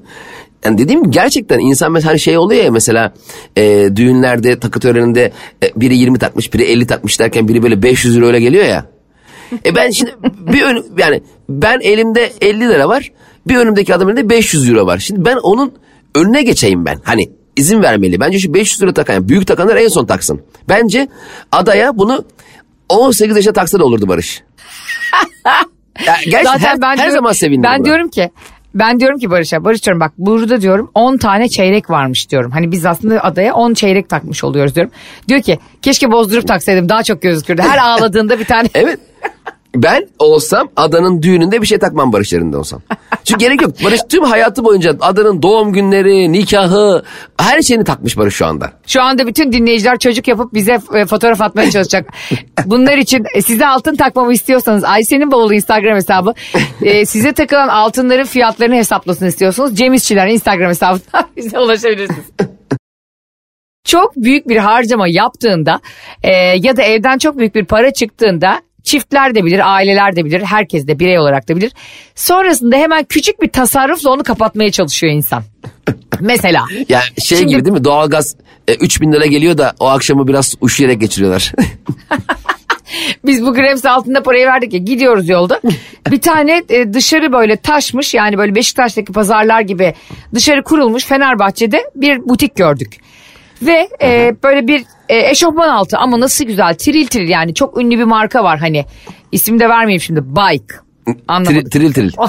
yani 0.64 0.78
dediğim 0.78 1.02
gibi 1.02 1.10
gerçekten 1.12 1.58
insan 1.58 1.92
mesela 1.92 2.10
hani 2.10 2.20
şey 2.20 2.38
oluyor 2.38 2.64
ya 2.64 2.70
mesela 2.70 3.14
e, 3.56 3.88
düğünlerde 3.96 4.60
takı 4.60 4.80
töreninde 4.80 5.32
e, 5.64 5.72
biri 5.76 5.96
20 5.96 6.18
takmış 6.18 6.54
biri 6.54 6.62
50 6.62 6.86
takmış 6.86 7.20
derken 7.20 7.48
biri 7.48 7.62
böyle 7.62 7.82
500 7.82 8.16
euro 8.16 8.26
öyle 8.26 8.40
geliyor 8.40 8.64
ya. 8.64 8.86
E 9.66 9.74
ben 9.74 9.90
şimdi 9.90 10.14
bir 10.22 10.62
ön, 10.62 10.86
yani 10.98 11.22
ben 11.48 11.80
elimde 11.80 12.32
50 12.40 12.60
lira 12.60 12.88
var 12.88 13.12
bir 13.48 13.56
önümdeki 13.56 13.94
adamın 13.94 14.16
elinde 14.16 14.28
500 14.30 14.68
euro 14.70 14.86
var. 14.86 14.98
Şimdi 14.98 15.24
ben 15.24 15.36
onun 15.36 15.72
önüne 16.14 16.42
geçeyim 16.42 16.84
ben 16.86 16.98
hani 17.04 17.30
izin 17.56 17.82
vermeli. 17.82 18.20
Bence 18.20 18.38
şu 18.38 18.54
500 18.54 18.82
lira 18.82 18.92
takan 18.94 19.14
yani 19.14 19.28
büyük 19.28 19.46
takanlar 19.46 19.76
en 19.76 19.88
son 19.88 20.06
taksın. 20.06 20.42
Bence 20.68 21.08
adaya 21.52 21.98
bunu 21.98 22.24
18 22.88 23.36
yaşında 23.36 23.52
taksa 23.52 23.78
da 23.78 23.84
olurdu 23.84 24.08
Barış. 24.08 24.42
Ya 26.06 26.16
gerçekten 26.24 26.58
her, 26.58 26.78
her 26.88 26.96
diyorum- 26.96 27.12
zaman 27.12 27.32
sevindim 27.32 27.62
Ben 27.62 27.78
buna. 27.78 27.84
diyorum 27.84 28.08
ki 28.08 28.30
ben 28.74 29.00
diyorum 29.00 29.18
ki 29.18 29.30
Barış'a 29.30 29.64
Barış 29.64 29.84
diyorum 29.84 30.00
bak 30.00 30.12
burada 30.18 30.60
diyorum 30.60 30.90
10 30.94 31.16
tane 31.16 31.48
çeyrek 31.48 31.90
varmış 31.90 32.30
diyorum. 32.30 32.50
Hani 32.50 32.72
biz 32.72 32.86
aslında 32.86 33.24
adaya 33.24 33.54
10 33.54 33.74
çeyrek 33.74 34.08
takmış 34.08 34.44
oluyoruz 34.44 34.74
diyorum. 34.74 34.92
Diyor 35.28 35.42
ki 35.42 35.58
keşke 35.82 36.10
bozdurup 36.10 36.48
taksaydım 36.48 36.88
daha 36.88 37.02
çok 37.02 37.22
gözükürdü. 37.22 37.62
Her 37.62 37.78
ağladığında 37.78 38.38
bir 38.38 38.44
tane 38.44 38.68
Evet. 38.74 39.00
Ben 39.82 40.08
olsam 40.18 40.68
adanın 40.76 41.22
düğününde 41.22 41.62
bir 41.62 41.66
şey 41.66 41.78
takmam 41.78 42.12
Barış 42.12 42.32
yerinde 42.32 42.56
olsam. 42.56 42.82
Çünkü 43.24 43.40
gerek 43.40 43.62
yok. 43.62 43.74
Barış 43.84 44.00
tüm 44.08 44.24
hayatı 44.24 44.64
boyunca 44.64 44.96
adanın 45.00 45.42
doğum 45.42 45.72
günleri, 45.72 46.32
nikahı 46.32 47.02
her 47.38 47.62
şeyini 47.62 47.84
takmış 47.84 48.16
Barış 48.16 48.34
şu 48.34 48.46
anda. 48.46 48.72
Şu 48.86 49.02
anda 49.02 49.26
bütün 49.26 49.52
dinleyiciler 49.52 49.98
çocuk 49.98 50.28
yapıp 50.28 50.54
bize 50.54 50.78
e, 50.94 51.06
fotoğraf 51.06 51.40
atmaya 51.40 51.70
çalışacak. 51.70 52.12
Bunlar 52.64 52.98
için 52.98 53.24
e, 53.34 53.42
size 53.42 53.66
altın 53.66 53.96
takmamı 53.96 54.32
istiyorsanız 54.32 54.84
Ayşe'nin 54.84 55.30
bavulu 55.30 55.54
Instagram 55.54 55.96
hesabı 55.96 56.34
e, 56.82 57.06
size 57.06 57.32
takılan 57.32 57.68
altınların 57.68 58.24
fiyatlarını 58.24 58.74
hesaplasın 58.74 59.26
istiyorsanız 59.26 59.78
Cem 59.78 59.94
İşçiler 59.94 60.28
Instagram 60.28 60.68
hesabından 60.68 61.26
bize 61.36 61.58
ulaşabilirsiniz. 61.58 62.24
Çok 63.84 64.16
büyük 64.16 64.48
bir 64.48 64.56
harcama 64.56 65.08
yaptığında 65.08 65.80
e, 66.22 66.32
ya 66.36 66.76
da 66.76 66.82
evden 66.82 67.18
çok 67.18 67.38
büyük 67.38 67.54
bir 67.54 67.64
para 67.64 67.92
çıktığında 67.92 68.60
çiftler 68.88 69.34
de 69.34 69.44
bilir, 69.44 69.74
aileler 69.74 70.16
de 70.16 70.24
bilir, 70.24 70.40
herkes 70.42 70.86
de 70.86 70.98
birey 70.98 71.18
olarak 71.18 71.48
da 71.48 71.56
bilir. 71.56 71.72
Sonrasında 72.14 72.76
hemen 72.76 73.04
küçük 73.04 73.42
bir 73.42 73.48
tasarrufla 73.48 74.10
onu 74.10 74.22
kapatmaya 74.22 74.70
çalışıyor 74.70 75.12
insan. 75.12 75.42
Mesela 76.20 76.64
Yani 76.88 77.02
şey 77.24 77.38
Şimdi- 77.38 77.50
gibi 77.50 77.64
değil 77.64 77.76
mi? 77.76 77.84
Doğalgaz 77.84 78.36
e, 78.68 78.74
3000 78.74 79.12
lira 79.12 79.26
geliyor 79.26 79.58
da 79.58 79.72
o 79.80 79.86
akşamı 79.86 80.28
biraz 80.28 80.54
üşüyerek 80.62 81.00
geçiriyorlar. 81.00 81.52
Biz 83.26 83.42
bu 83.46 83.54
Grems 83.54 83.84
altında 83.84 84.22
parayı 84.22 84.46
verdik 84.46 84.72
ya 84.72 84.78
gidiyoruz 84.78 85.28
yolda. 85.28 85.60
Bir 86.10 86.20
tane 86.20 86.62
e, 86.68 86.92
dışarı 86.94 87.32
böyle 87.32 87.56
taşmış 87.56 88.14
yani 88.14 88.38
böyle 88.38 88.54
Beşiktaş'taki 88.54 89.12
pazarlar 89.12 89.60
gibi 89.60 89.94
dışarı 90.34 90.62
kurulmuş 90.62 91.04
Fenerbahçe'de 91.04 91.90
bir 91.94 92.28
butik 92.28 92.56
gördük. 92.56 92.96
Ve 93.62 93.88
e, 94.02 94.36
böyle 94.42 94.66
bir 94.66 94.84
e, 95.08 95.30
eşofman 95.30 95.68
altı 95.68 95.98
ama 95.98 96.20
nasıl 96.20 96.44
güzel 96.44 96.74
tiril 96.74 97.06
tiril 97.06 97.28
yani 97.28 97.54
çok 97.54 97.80
ünlü 97.80 97.98
bir 97.98 98.04
marka 98.04 98.44
var 98.44 98.58
hani 98.58 98.84
isim 99.32 99.60
de 99.60 99.68
vermeyeyim 99.68 100.00
şimdi 100.00 100.24
Bike. 100.24 100.74
Anlamadım. 101.28 101.70
tril. 101.70 101.92
tril. 101.92 102.12
Oh. 102.16 102.28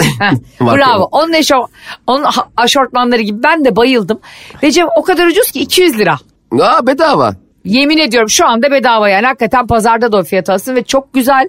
Heh, 0.00 0.32
Bravo. 0.60 1.08
Onun, 1.12 1.32
eşo, 1.32 1.66
onun 2.06 2.24
aşortmanları 2.56 3.22
gibi 3.22 3.42
ben 3.42 3.64
de 3.64 3.76
bayıldım. 3.76 4.20
Recep 4.62 4.86
o 4.96 5.02
kadar 5.02 5.26
ucuz 5.26 5.50
ki 5.50 5.60
200 5.60 5.98
lira. 5.98 6.18
Aa 6.60 6.86
bedava. 6.86 7.34
Yemin 7.64 7.98
ediyorum 7.98 8.30
şu 8.30 8.46
anda 8.46 8.70
bedava 8.70 9.08
yani 9.08 9.26
hakikaten 9.26 9.66
pazarda 9.66 10.12
da 10.12 10.16
o 10.16 10.22
fiyat 10.22 10.50
alsın 10.50 10.74
ve 10.74 10.82
çok 10.82 11.12
güzel. 11.12 11.48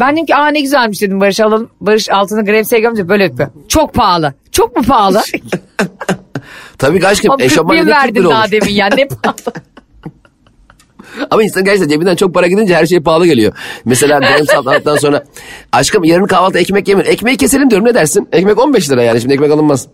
Ben 0.00 0.12
dedim 0.12 0.26
ki 0.26 0.34
aa 0.36 0.48
ne 0.48 0.60
güzelmiş 0.60 1.02
dedim 1.02 1.20
Barış 1.20 1.40
alalım. 1.40 1.70
Barış 1.80 2.10
altına 2.10 2.42
gremseye 2.42 2.80
gömünce 2.80 3.08
böyle 3.08 3.24
yapıyor. 3.24 3.48
Çok 3.68 3.94
pahalı. 3.94 4.34
Çok 4.52 4.76
mu 4.76 4.82
pahalı? 4.82 5.22
Tabii 6.78 7.06
aşkım 7.06 7.30
Ama 7.30 7.36
40 7.36 7.46
eşofman 7.46 7.78
40 7.78 7.88
verdin 7.88 8.20
lira 8.20 8.30
daha 8.30 8.50
demin 8.50 8.70
ya 8.70 8.88
ne 8.96 9.08
pahalı. 9.22 9.52
Ama 11.30 11.42
insan 11.42 11.64
gerçekten 11.64 11.88
cebinden 11.88 12.16
çok 12.16 12.34
para 12.34 12.46
gidince 12.46 12.76
her 12.76 12.86
şey 12.86 13.00
pahalı 13.00 13.26
geliyor. 13.26 13.52
Mesela 13.84 14.18
Graham 14.18 14.66
aldıktan 14.66 14.96
sonra 15.00 15.24
aşkım 15.72 16.04
yarın 16.04 16.26
kahvaltı 16.26 16.58
ekmek 16.58 16.88
yemin. 16.88 17.04
Ekmeği 17.04 17.36
keselim 17.36 17.70
diyorum 17.70 17.88
ne 17.88 17.94
dersin? 17.94 18.28
Ekmek 18.32 18.58
15 18.58 18.90
lira 18.90 19.02
yani 19.02 19.20
şimdi 19.20 19.34
ekmek 19.34 19.50
alınmaz. 19.50 19.88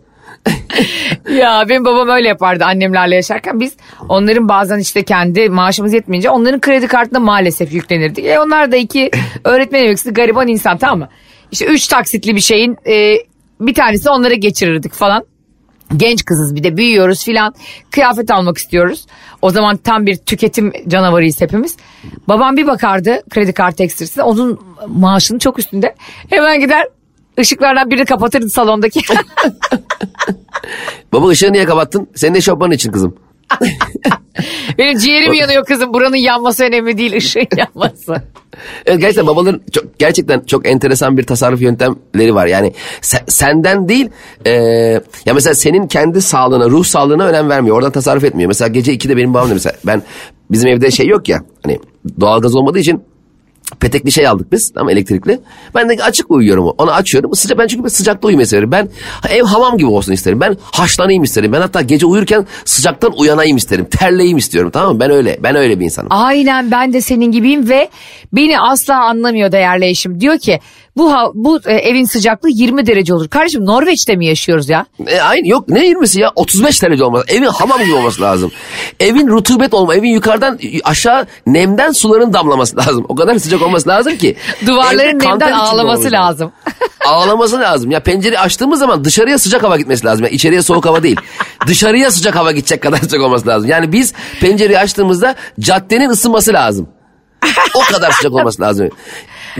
ya 1.36 1.64
benim 1.68 1.84
babam 1.84 2.08
öyle 2.08 2.28
yapardı 2.28 2.64
annemlerle 2.64 3.14
yaşarken 3.14 3.60
biz 3.60 3.72
onların 4.08 4.48
bazen 4.48 4.78
işte 4.78 5.02
kendi 5.04 5.48
maaşımız 5.48 5.92
yetmeyince 5.92 6.30
onların 6.30 6.60
kredi 6.60 6.86
kartına 6.86 7.18
maalesef 7.18 7.72
yüklenirdi. 7.72 8.20
E 8.20 8.38
onlar 8.38 8.72
da 8.72 8.76
iki 8.76 9.10
öğretmen 9.44 9.78
emeklisi 9.78 10.10
gariban 10.12 10.48
insan 10.48 10.78
tamam 10.78 10.98
mı? 10.98 11.08
İşte 11.52 11.66
üç 11.66 11.86
taksitli 11.86 12.36
bir 12.36 12.40
şeyin 12.40 12.76
e, 12.86 13.16
bir 13.60 13.74
tanesi 13.74 14.10
onlara 14.10 14.34
geçirirdik 14.34 14.92
falan. 14.92 15.24
Genç 15.96 16.24
kızız 16.24 16.54
bir 16.54 16.64
de 16.64 16.76
büyüyoruz 16.76 17.24
filan 17.24 17.54
kıyafet 17.90 18.30
almak 18.30 18.58
istiyoruz. 18.58 19.06
O 19.42 19.50
zaman 19.50 19.76
tam 19.76 20.06
bir 20.06 20.16
tüketim 20.16 20.72
canavarıyız 20.88 21.40
hepimiz. 21.40 21.76
Babam 22.28 22.56
bir 22.56 22.66
bakardı 22.66 23.22
kredi 23.30 23.52
kartı 23.52 23.82
ekstresine 23.82 24.24
onun 24.24 24.60
maaşının 24.88 25.38
çok 25.38 25.58
üstünde. 25.58 25.94
Hemen 26.30 26.60
gider 26.60 26.88
ışıklardan 27.40 27.90
birini 27.90 28.04
kapatırdı 28.04 28.50
salondaki. 28.50 29.00
Baba 31.12 31.28
ışığı 31.28 31.52
niye 31.52 31.64
kapattın? 31.64 32.08
Senin 32.14 32.34
eşofmanın 32.34 32.72
için 32.72 32.92
kızım. 32.92 33.16
Benim 34.78 34.98
ciğerim 34.98 35.32
yanıyor 35.32 35.64
kızım. 35.64 35.94
Buranın 35.94 36.16
yanması 36.16 36.64
önemli 36.64 36.98
değil 36.98 37.16
ışığın 37.16 37.46
yanması. 37.56 38.22
Evet 38.86 39.00
gerçekten 39.00 39.26
babaların 39.26 39.60
çok, 39.72 39.98
gerçekten 39.98 40.40
çok 40.40 40.68
enteresan 40.68 41.18
bir 41.18 41.22
tasarruf 41.22 41.62
yöntemleri 41.62 42.34
var. 42.34 42.46
Yani 42.46 42.72
se- 43.02 43.30
senden 43.30 43.88
değil 43.88 44.08
e, 44.46 44.52
ya 45.26 45.34
mesela 45.34 45.54
senin 45.54 45.86
kendi 45.86 46.22
sağlığına 46.22 46.70
ruh 46.70 46.84
sağlığına 46.84 47.26
önem 47.26 47.48
vermiyor. 47.48 47.76
Oradan 47.76 47.92
tasarruf 47.92 48.24
etmiyor. 48.24 48.48
Mesela 48.48 48.68
gece 48.68 48.94
2'de 48.94 49.16
benim 49.16 49.34
babam 49.34 49.50
da 49.50 49.54
mesela 49.54 49.74
ben 49.86 50.02
bizim 50.50 50.68
evde 50.70 50.90
şey 50.90 51.06
yok 51.06 51.28
ya 51.28 51.42
hani 51.62 51.78
doğalgaz 52.20 52.54
olmadığı 52.54 52.78
için 52.78 53.02
petekli 53.80 54.12
şey 54.12 54.28
aldık 54.28 54.52
biz 54.52 54.72
tam 54.72 54.88
elektrikli. 54.88 55.40
Ben 55.74 55.88
de 55.88 56.02
açık 56.02 56.30
uyuyorum. 56.30 56.74
Onu 56.78 56.92
açıyorum. 56.92 57.34
Sıcak, 57.34 57.58
ben 57.58 57.66
çünkü 57.66 57.90
sıcakta 57.90 58.28
uyumayı 58.28 58.46
severim. 58.46 58.72
Ben 58.72 58.88
ev 59.30 59.42
hamam 59.42 59.78
gibi 59.78 59.88
olsun 59.88 60.12
isterim. 60.12 60.40
Ben 60.40 60.56
haşlanayım 60.72 61.22
isterim. 61.22 61.52
Ben 61.52 61.60
hatta 61.60 61.80
gece 61.80 62.06
uyurken 62.06 62.46
sıcaktan 62.64 63.12
uyanayım 63.18 63.56
isterim. 63.56 63.84
Terleyeyim 63.84 64.38
istiyorum 64.38 64.70
tamam 64.70 64.94
mı? 64.94 65.00
Ben 65.00 65.10
öyle. 65.10 65.38
Ben 65.42 65.56
öyle 65.56 65.80
bir 65.80 65.84
insanım. 65.84 66.08
Aynen 66.10 66.70
ben 66.70 66.92
de 66.92 67.00
senin 67.00 67.32
gibiyim 67.32 67.68
ve 67.68 67.88
beni 68.32 68.60
asla 68.60 69.04
anlamıyor 69.04 69.52
değerli 69.52 69.86
eşim. 69.86 70.20
Diyor 70.20 70.38
ki 70.38 70.60
bu 70.96 71.12
bu 71.34 71.60
e, 71.66 71.74
evin 71.74 72.04
sıcaklığı 72.04 72.48
20 72.50 72.86
derece 72.86 73.14
olur. 73.14 73.28
Kardeşim 73.28 73.66
Norveç'te 73.66 74.16
mi 74.16 74.26
yaşıyoruz 74.26 74.68
ya? 74.68 74.86
E, 75.06 75.20
aynı 75.20 75.48
yok 75.48 75.68
ne 75.68 75.86
20'si 75.90 76.20
ya 76.20 76.30
35 76.34 76.82
derece 76.82 77.04
olması. 77.04 77.24
Evin 77.28 77.46
hamam 77.46 77.84
gibi 77.84 77.94
olması 77.94 78.22
lazım. 78.22 78.52
Evin 79.00 79.28
rutubet 79.28 79.74
olma. 79.74 79.94
Evin 79.94 80.08
yukarıdan 80.14 80.58
aşağı 80.84 81.26
nemden 81.46 81.92
suların 81.92 82.32
damlaması 82.32 82.76
lazım. 82.76 83.06
O 83.08 83.14
kadar 83.14 83.38
sıcak 83.38 83.62
olması 83.62 83.88
lazım 83.88 84.16
ki. 84.16 84.36
Duvarların 84.66 85.18
nemden 85.18 85.52
ağlaması 85.52 86.12
lazım. 86.12 86.52
Ağlaması 87.06 87.60
lazım. 87.60 87.90
Ya 87.90 88.00
pencereyi 88.00 88.38
açtığımız 88.38 88.78
zaman 88.78 89.04
dışarıya 89.04 89.38
sıcak 89.38 89.62
hava 89.62 89.76
gitmesi 89.76 90.06
lazım. 90.06 90.24
Yani 90.24 90.34
içeriye 90.34 90.62
soğuk 90.62 90.86
hava 90.86 91.02
değil. 91.02 91.16
Dışarıya 91.66 92.10
sıcak 92.10 92.36
hava 92.36 92.52
gidecek 92.52 92.82
kadar 92.82 92.98
sıcak 92.98 93.20
olması 93.22 93.46
lazım. 93.46 93.70
Yani 93.70 93.92
biz 93.92 94.12
pencereyi 94.40 94.78
açtığımızda 94.78 95.34
caddenin 95.60 96.08
ısınması 96.08 96.52
lazım. 96.52 96.88
O 97.74 97.92
kadar 97.92 98.10
sıcak 98.10 98.32
olması 98.32 98.62
lazım. 98.62 98.88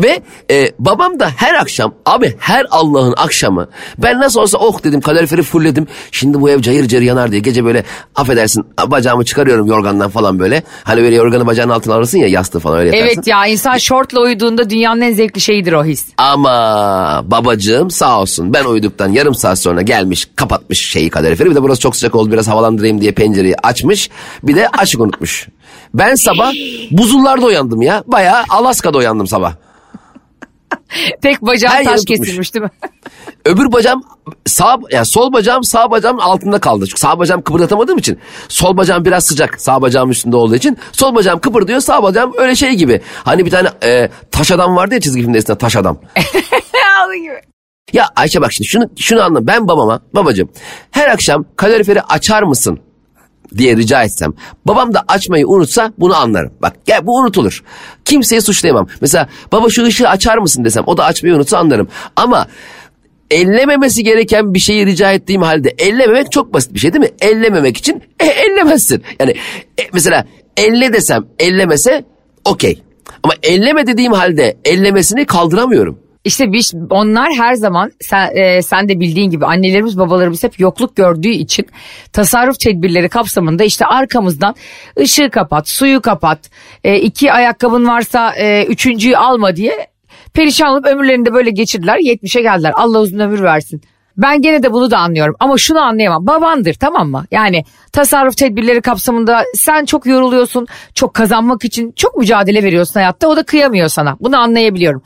Ve 0.03 0.21
e, 0.51 0.71
babam 0.79 1.21
da 1.21 1.31
her 1.37 1.55
akşam 1.55 1.95
abi 2.07 2.37
her 2.39 2.67
Allah'ın 2.71 3.15
akşamı 3.17 3.69
ben 3.99 4.21
nasıl 4.21 4.41
olsa 4.41 4.59
oh 4.59 4.85
dedim 4.85 5.01
kaloriferi 5.01 5.43
fullledim. 5.43 5.87
Şimdi 6.11 6.41
bu 6.41 6.51
ev 6.51 6.61
cayır 6.61 6.89
cayır 6.89 7.03
yanar 7.03 7.31
diye 7.31 7.41
gece 7.41 7.65
böyle 7.65 7.85
affedersin 8.15 8.65
bacağımı 8.87 9.25
çıkarıyorum 9.25 9.67
yorgandan 9.67 10.11
falan 10.11 10.39
böyle. 10.39 10.63
Hani 10.85 11.03
böyle 11.03 11.17
yorganı 11.17 11.47
bacağın 11.47 11.69
altına 11.69 11.95
alırsın 11.95 12.19
ya 12.19 12.27
yastığı 12.29 12.61
falan 12.61 12.79
öyle 12.79 12.97
yatarsın. 12.97 13.17
Evet 13.17 13.27
ya 13.27 13.47
insan 13.47 13.79
şortla 13.79 14.21
uyuduğunda 14.21 14.71
dünyanın 14.71 15.01
en 15.01 15.13
zevkli 15.13 15.41
şeyidir 15.41 15.73
o 15.73 15.85
his. 15.85 16.07
Ama 16.19 17.23
babacığım 17.27 17.91
sağ 17.91 18.21
olsun 18.21 18.55
ben 18.55 18.65
uyuduktan 18.65 19.09
yarım 19.09 19.35
saat 19.35 19.59
sonra 19.59 19.83
gelmiş 19.83 20.29
kapatmış 20.37 20.87
şeyi 20.87 21.11
kaloriferi. 21.11 21.51
Bir 21.51 21.55
de 21.55 21.63
burası 21.63 21.81
çok 21.81 21.97
sıcak 21.97 22.15
oldu 22.15 22.33
biraz 22.33 22.49
havalandırayım 22.49 23.01
diye 23.01 23.13
pencereyi 23.13 23.57
açmış. 23.63 24.11
Bir 24.43 24.57
de 24.57 24.69
açık 24.69 25.01
unutmuş. 25.01 25.49
Ben 25.95 26.15
sabah 26.15 26.53
buzullarda 26.91 27.47
uyandım 27.47 27.83
ya. 27.83 28.05
Bayağı 28.07 28.43
Alaska'da 28.49 28.99
uyandım 28.99 29.27
sabah. 29.27 29.53
Tek 31.23 31.43
bacağın 31.43 31.73
Her 31.73 31.85
taş 31.85 32.05
kesilmiş 32.05 32.55
değil 32.55 32.63
mi? 32.63 32.71
Öbür 33.45 33.73
bacağım 33.73 34.03
sağ 34.47 34.79
yani 34.91 35.07
sol 35.07 35.33
bacağım 35.33 35.65
sağ 35.65 35.91
bacağım 35.91 36.21
altında 36.21 36.59
kaldı. 36.59 36.87
Çünkü 36.87 37.01
sağ 37.01 37.19
bacağım 37.19 37.43
kıpırdatamadığım 37.43 37.99
için 37.99 38.19
sol 38.49 38.77
bacağım 38.77 39.05
biraz 39.05 39.27
sıcak 39.27 39.61
sağ 39.61 39.83
bacağım 39.83 40.11
üstünde 40.11 40.37
olduğu 40.37 40.55
için 40.55 40.79
sol 40.93 41.15
bacağım 41.15 41.39
kıpırdıyor 41.41 41.81
sağ 41.81 42.03
bacağım 42.03 42.33
öyle 42.39 42.55
şey 42.55 42.73
gibi. 42.73 43.01
Hani 43.25 43.45
bir 43.45 43.51
tane 43.51 43.69
e, 43.85 44.11
taş 44.31 44.51
adam 44.53 44.77
vardı 44.77 44.95
ya 44.95 45.01
çizgi 45.01 45.23
filmde 45.23 45.39
eskiden 45.39 45.59
taş 45.59 45.77
adam. 45.77 45.99
Ağlı 47.01 47.17
gibi. 47.17 47.41
Ya 47.93 48.07
Ayşe 48.17 48.41
bak 48.41 48.53
şimdi 48.53 48.69
şunu, 48.69 48.91
şunu 48.97 49.23
anla. 49.23 49.47
Ben 49.47 49.69
babama 49.69 50.01
babacığım 50.15 50.51
her 50.91 51.09
akşam 51.09 51.45
kaloriferi 51.57 52.03
açar 52.03 52.43
mısın 52.43 52.81
diye 53.57 53.77
rica 53.77 54.03
etsem. 54.03 54.35
Babam 54.67 54.95
da 54.95 55.05
açmayı 55.09 55.49
unutsa 55.49 55.93
bunu 55.99 56.17
anlarım. 56.17 56.53
Bak 56.63 56.77
gel 56.87 57.07
bu 57.07 57.17
unutulur. 57.17 57.63
Kimseyi 58.05 58.43
suçlayamam. 58.43 58.87
Mesela 59.01 59.29
baba 59.53 59.71
şu 59.71 59.85
ışığı 59.85 60.09
açar 60.09 60.39
mısın 60.39 60.65
desem 60.65 60.85
o 60.87 60.97
da 60.97 61.05
açmayı 61.05 61.35
unutsa 61.35 61.59
anlarım. 61.59 61.89
Ama 62.17 62.47
ellememesi 63.31 64.05
gereken 64.05 64.55
bir 64.55 64.59
şeyi 64.59 64.87
rica 64.87 65.13
ettiğim 65.13 65.43
halde 65.43 65.75
ellememek 65.79 66.33
çok 66.33 66.55
basit 66.55 66.75
bir 66.75 66.79
şey 66.79 66.93
değil 66.93 67.05
mi? 67.05 67.11
Ellememek 67.21 67.77
için 67.77 68.03
e, 68.21 68.27
ellemezsin. 68.27 69.03
Yani 69.21 69.31
e, 69.81 69.83
mesela 69.93 70.27
elle 70.57 70.93
desem 70.93 71.25
ellemese 71.39 72.05
okey. 72.45 72.83
Ama 73.23 73.35
elleme 73.43 73.87
dediğim 73.87 74.13
halde 74.13 74.57
ellemesini 74.65 75.27
kaldıramıyorum. 75.27 75.99
İşte 76.25 76.53
biz 76.53 76.75
onlar 76.91 77.33
her 77.33 77.55
zaman 77.55 77.93
sen, 78.01 78.37
e, 78.37 78.63
sen 78.63 78.89
de 78.89 79.01
bildiğin 79.01 79.31
gibi 79.31 79.47
annelerimiz 79.47 79.99
babalarımız 79.99 80.45
hep 80.45 80.61
yokluk 80.61 80.97
gördüğü 80.97 81.29
için 81.29 81.67
tasarruf 82.13 82.61
tedbirleri 82.61 83.09
kapsamında 83.09 83.65
işte 83.65 83.87
arkamızdan 83.87 84.55
ışığı 85.01 85.31
kapat, 85.31 85.69
suyu 85.69 86.01
kapat, 86.01 86.51
e, 86.85 86.97
iki 87.01 87.33
ayakkabın 87.33 87.89
varsa 87.89 88.35
e, 88.37 88.65
üçüncüyü 88.65 89.17
alma 89.17 89.57
diye 89.57 89.87
perişan 90.35 90.73
olup 90.73 90.87
ömürlerini 90.87 91.27
de 91.27 91.35
böyle 91.35 91.51
geçirdiler 91.51 91.99
70'e 91.99 92.43
geldiler 92.43 92.73
Allah 92.77 93.01
uzun 93.01 93.19
ömür 93.19 93.43
versin. 93.43 93.83
Ben 94.17 94.43
gene 94.43 94.63
de 94.63 94.73
bunu 94.73 94.91
da 94.91 94.99
anlıyorum 94.99 95.37
ama 95.41 95.59
şunu 95.59 95.81
anlayamam. 95.81 96.27
Babandır 96.27 96.75
tamam 96.75 97.11
mı? 97.11 97.25
Yani 97.31 97.65
tasarruf 97.93 98.37
tedbirleri 98.37 98.81
kapsamında 98.81 99.45
sen 99.55 99.85
çok 99.85 100.07
yoruluyorsun. 100.07 100.67
Çok 100.95 101.15
kazanmak 101.15 101.65
için 101.65 101.93
çok 101.97 102.17
mücadele 102.17 102.63
veriyorsun 102.63 102.95
hayatta. 102.95 103.29
O 103.29 103.37
da 103.37 103.43
kıyamıyor 103.43 103.89
sana. 103.89 104.17
Bunu 104.21 104.39
anlayabiliyorum. 104.39 105.03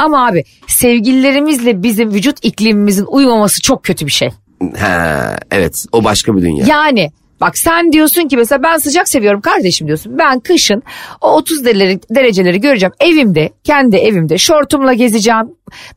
Ama 0.00 0.26
abi 0.26 0.44
sevgililerimizle 0.66 1.82
bizim 1.82 2.12
vücut 2.12 2.36
iklimimizin 2.42 3.04
uymaması 3.08 3.62
çok 3.62 3.84
kötü 3.84 4.06
bir 4.06 4.10
şey. 4.10 4.30
Ha, 4.78 5.36
evet 5.50 5.84
o 5.92 6.04
başka 6.04 6.36
bir 6.36 6.42
dünya. 6.42 6.66
Yani 6.66 7.10
bak 7.40 7.58
sen 7.58 7.92
diyorsun 7.92 8.28
ki 8.28 8.36
mesela 8.36 8.62
ben 8.62 8.78
sıcak 8.78 9.08
seviyorum 9.08 9.40
kardeşim 9.40 9.86
diyorsun. 9.86 10.18
Ben 10.18 10.40
kışın 10.40 10.82
o 11.20 11.32
30 11.32 11.64
dereceleri, 11.64 12.00
dereceleri 12.10 12.60
göreceğim. 12.60 12.92
Evimde 13.00 13.50
kendi 13.64 13.96
evimde 13.96 14.38
şortumla 14.38 14.92
gezeceğim. 14.92 15.50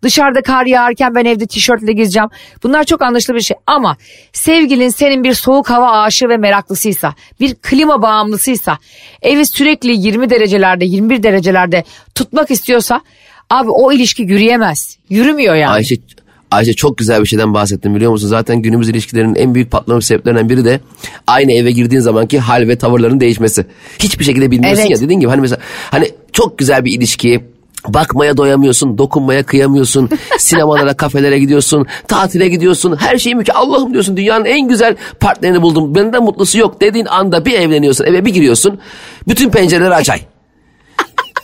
Dışarıda 0.03 0.41
kar 0.41 0.65
yağarken 0.65 1.15
ben 1.15 1.25
evde 1.25 1.47
tişörtle 1.47 1.93
gezeceğim. 1.93 2.29
Bunlar 2.63 2.83
çok 2.83 3.01
anlaşılır 3.01 3.37
bir 3.37 3.43
şey. 3.43 3.57
Ama 3.67 3.97
sevgilin 4.33 4.89
senin 4.89 5.23
bir 5.23 5.33
soğuk 5.33 5.69
hava 5.69 6.01
aşığı 6.01 6.29
ve 6.29 6.37
meraklısıysa, 6.37 7.15
bir 7.39 7.55
klima 7.55 8.01
bağımlısıysa, 8.01 8.77
evi 9.21 9.45
sürekli 9.45 9.97
20 9.97 10.29
derecelerde 10.29 10.85
21 10.85 11.23
derecelerde 11.23 11.83
tutmak 12.15 12.51
istiyorsa 12.51 13.01
abi 13.49 13.69
o 13.69 13.91
ilişki 13.91 14.23
yürüyemez. 14.23 14.97
Yürümüyor 15.09 15.55
yani. 15.55 15.71
Ayşe 15.71 15.95
Ayşe 16.51 16.73
çok 16.73 16.97
güzel 16.97 17.21
bir 17.21 17.25
şeyden 17.25 17.53
bahsettin 17.53 17.95
biliyor 17.95 18.11
musun? 18.11 18.27
Zaten 18.27 18.61
günümüz 18.61 18.89
ilişkilerinin 18.89 19.35
en 19.35 19.55
büyük 19.55 19.71
patlama 19.71 20.01
sebeplerinden 20.01 20.49
biri 20.49 20.65
de 20.65 20.79
aynı 21.27 21.51
eve 21.51 21.71
girdiğin 21.71 22.01
zamanki 22.01 22.39
hal 22.39 22.67
ve 22.67 22.77
tavırların 22.77 23.19
değişmesi. 23.19 23.65
Hiçbir 23.99 24.25
şekilde 24.25 24.51
bilmiyorsun 24.51 24.81
Evet. 24.81 24.91
ya 24.91 24.99
dediğin 24.99 25.19
gibi 25.19 25.29
hani 25.29 25.41
mesela 25.41 25.61
hani 25.91 26.09
çok 26.33 26.57
güzel 26.57 26.85
bir 26.85 26.91
ilişki 26.91 27.43
bakmaya 27.87 28.37
doyamıyorsun, 28.37 28.97
dokunmaya 28.97 29.43
kıyamıyorsun, 29.43 30.09
sinemalara, 30.37 30.93
kafelere 30.93 31.39
gidiyorsun, 31.39 31.85
tatile 32.07 32.47
gidiyorsun, 32.47 32.95
her 32.95 33.17
şey 33.17 33.35
mükemmel. 33.35 33.61
Allah'ım 33.61 33.93
diyorsun 33.93 34.17
dünyanın 34.17 34.45
en 34.45 34.67
güzel 34.67 34.95
partnerini 35.19 35.61
buldum, 35.61 35.95
benden 35.95 36.23
mutlusu 36.23 36.59
yok 36.59 36.81
dediğin 36.81 37.05
anda 37.05 37.45
bir 37.45 37.53
evleniyorsun, 37.53 38.05
eve 38.05 38.25
bir 38.25 38.33
giriyorsun, 38.33 38.79
bütün 39.27 39.49
pencereleri 39.49 39.95
açay. 39.95 40.21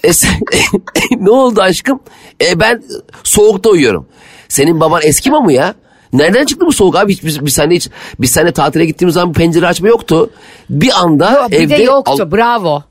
E 0.04 0.14
sen- 0.14 0.40
ne 1.20 1.30
oldu 1.30 1.62
aşkım? 1.62 2.00
E 2.42 2.60
ben 2.60 2.84
soğukta 3.24 3.70
uyuyorum. 3.70 4.06
Senin 4.48 4.80
baban 4.80 5.02
Eskimo 5.04 5.42
mu 5.42 5.52
ya? 5.52 5.76
Nereden 6.14 6.46
çıktı 6.46 6.66
bu 6.66 6.72
soğuk 6.72 6.96
abi? 6.96 7.14
Hiç, 7.14 7.24
biz, 7.24 7.46
biz 7.46 7.54
seninle 7.54 7.76
hiç, 7.76 7.90
biz 8.20 8.32
seninle 8.32 8.52
tatile 8.52 8.86
gittiğimiz 8.86 9.14
zaman 9.14 9.30
bu 9.30 9.34
pencere 9.34 9.68
açma 9.68 9.88
yoktu. 9.88 10.30
Bir 10.70 10.92
anda 11.04 11.48
bir 11.52 11.58
evde... 11.58 11.78
de 11.78 11.84
yoktu 11.84 12.12
al- 12.24 12.32
bravo. 12.32 12.84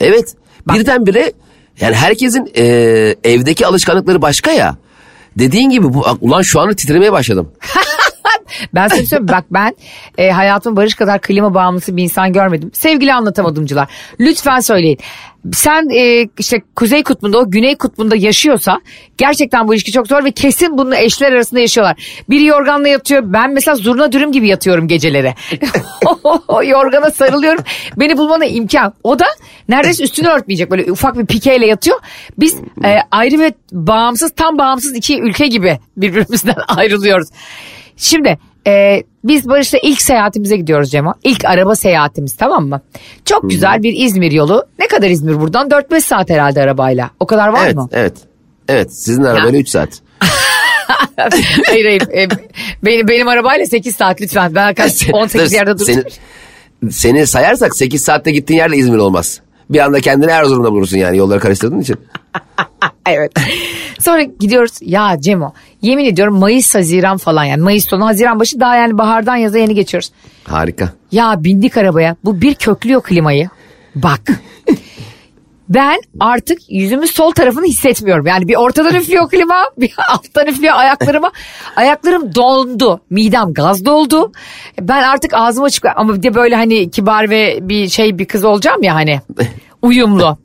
evet. 0.00 0.34
Birdenbire 0.68 1.32
yani 1.80 1.94
herkesin 1.94 2.50
e, 2.56 2.64
evdeki 3.24 3.66
alışkanlıkları 3.66 4.22
başka 4.22 4.50
ya. 4.52 4.76
Dediğin 5.38 5.70
gibi 5.70 5.94
bu 5.94 6.04
ulan 6.20 6.42
şu 6.42 6.60
anda 6.60 6.76
titremeye 6.76 7.12
başladım. 7.12 7.52
Ben 8.74 8.88
sana 8.88 9.02
söyleyeyim 9.02 9.28
bak 9.28 9.44
ben 9.50 9.74
e, 10.18 10.30
hayatım 10.30 10.76
Barış 10.76 10.94
kadar 10.94 11.20
klima 11.20 11.54
bağımlısı 11.54 11.96
bir 11.96 12.02
insan 12.02 12.32
görmedim. 12.32 12.70
Sevgili 12.74 13.14
anlatamadımcılar 13.14 13.88
lütfen 14.20 14.60
söyleyin. 14.60 14.98
Sen 15.52 15.88
e, 15.94 16.28
işte 16.38 16.62
kuzey 16.76 17.02
kutbunda 17.02 17.38
o 17.38 17.50
güney 17.50 17.76
kutbunda 17.76 18.16
yaşıyorsa 18.16 18.80
gerçekten 19.18 19.68
bu 19.68 19.74
ilişki 19.74 19.92
çok 19.92 20.08
zor 20.08 20.24
ve 20.24 20.30
kesin 20.30 20.78
bunu 20.78 20.96
eşler 20.96 21.32
arasında 21.32 21.60
yaşıyorlar. 21.60 22.22
Biri 22.30 22.44
yorganla 22.44 22.88
yatıyor 22.88 23.22
ben 23.24 23.52
mesela 23.52 23.74
zurna 23.74 24.12
dürüm 24.12 24.32
gibi 24.32 24.48
yatıyorum 24.48 24.88
geceleri. 24.88 25.34
yorgana 26.68 27.10
sarılıyorum 27.10 27.64
beni 27.96 28.18
bulmana 28.18 28.44
imkan. 28.44 28.94
O 29.04 29.18
da 29.18 29.26
neredeyse 29.68 30.04
üstünü 30.04 30.28
örtmeyecek 30.28 30.70
böyle 30.70 30.92
ufak 30.92 31.18
bir 31.18 31.26
pikeyle 31.26 31.66
yatıyor. 31.66 32.00
Biz 32.38 32.56
e, 32.84 32.96
ayrı 33.10 33.38
ve 33.38 33.52
bağımsız 33.72 34.30
tam 34.36 34.58
bağımsız 34.58 34.96
iki 34.96 35.20
ülke 35.20 35.46
gibi 35.46 35.78
birbirimizden 35.96 36.56
ayrılıyoruz. 36.68 37.28
Şimdi 37.98 38.38
e, 38.66 39.02
biz 39.24 39.48
Barış'la 39.48 39.78
ilk 39.82 40.02
seyahatimize 40.02 40.56
gidiyoruz 40.56 40.90
Cemo. 40.90 41.14
İlk 41.22 41.44
araba 41.44 41.74
seyahatimiz 41.74 42.36
tamam 42.36 42.68
mı? 42.68 42.80
Çok 43.24 43.50
güzel 43.50 43.82
bir 43.82 43.92
İzmir 43.96 44.32
yolu. 44.32 44.64
Ne 44.78 44.86
kadar 44.86 45.10
İzmir 45.10 45.40
buradan? 45.40 45.68
4-5 45.68 46.00
saat 46.00 46.30
herhalde 46.30 46.62
arabayla. 46.62 47.10
O 47.20 47.26
kadar 47.26 47.48
var 47.48 47.64
evet, 47.64 47.74
mı? 47.74 47.88
evet. 47.92 48.14
Evet, 48.68 48.94
sizin 48.94 49.22
arabayla 49.22 49.58
3 49.58 49.68
saat. 49.68 49.88
hayır 51.66 51.84
hayır. 51.84 52.02
E, 52.02 52.28
benim, 52.84 53.08
benim 53.08 53.28
arabayla 53.28 53.66
8 53.66 53.96
saat 53.96 54.20
lütfen. 54.20 54.54
Ben 54.54 54.74
kaç 54.74 55.08
18 55.12 55.52
yerde 55.52 55.78
seni, 55.78 55.96
duracağım. 55.96 56.14
seni 56.90 57.26
sayarsak 57.26 57.76
8 57.76 58.02
saatte 58.02 58.30
gittiğin 58.30 58.58
yerle 58.58 58.76
İzmir 58.76 58.98
olmaz. 58.98 59.40
Bir 59.70 59.78
anda 59.78 60.00
kendini 60.00 60.30
Erzurum'da 60.30 60.72
bulursun 60.72 60.96
yani 60.96 61.16
yolları 61.16 61.40
karıştırdığın 61.40 61.80
için. 61.80 61.96
evet. 63.06 63.32
Sonra 64.00 64.22
gidiyoruz. 64.22 64.72
Ya 64.80 65.16
Cemo 65.20 65.52
yemin 65.82 66.04
ediyorum 66.04 66.38
Mayıs 66.38 66.74
Haziran 66.74 67.16
falan 67.16 67.44
yani. 67.44 67.62
Mayıs 67.62 67.88
sonu 67.88 68.06
Haziran 68.06 68.40
başı 68.40 68.60
daha 68.60 68.76
yani 68.76 68.98
bahardan 68.98 69.36
yaza 69.36 69.58
yeni 69.58 69.74
geçiyoruz. 69.74 70.10
Harika. 70.44 70.92
Ya 71.12 71.44
bindik 71.44 71.76
arabaya. 71.76 72.16
Bu 72.24 72.40
bir 72.40 72.54
köklüyor 72.54 73.02
klimayı. 73.02 73.48
Bak. 73.94 74.20
Ben 75.68 76.00
artık 76.20 76.58
yüzümün 76.70 77.06
sol 77.06 77.30
tarafını 77.30 77.66
hissetmiyorum. 77.66 78.26
Yani 78.26 78.48
bir 78.48 78.56
ortadan 78.56 78.94
üflüyor 78.94 79.30
klima, 79.30 79.64
bir 79.78 79.94
alttan 80.08 80.46
üflüyor 80.46 80.74
ayaklarıma. 80.76 81.30
Ayaklarım 81.76 82.34
dondu. 82.34 83.00
Midem 83.10 83.54
gaz 83.54 83.84
doldu. 83.84 84.32
Ben 84.80 85.02
artık 85.02 85.34
ağzım 85.34 85.64
açık 85.64 85.84
ama 85.96 86.14
bir 86.14 86.22
de 86.22 86.34
böyle 86.34 86.56
hani 86.56 86.90
kibar 86.90 87.30
ve 87.30 87.58
bir 87.62 87.88
şey 87.88 88.18
bir 88.18 88.24
kız 88.24 88.44
olacağım 88.44 88.82
ya 88.82 88.94
hani. 88.94 89.20
Uyumlu. 89.82 90.38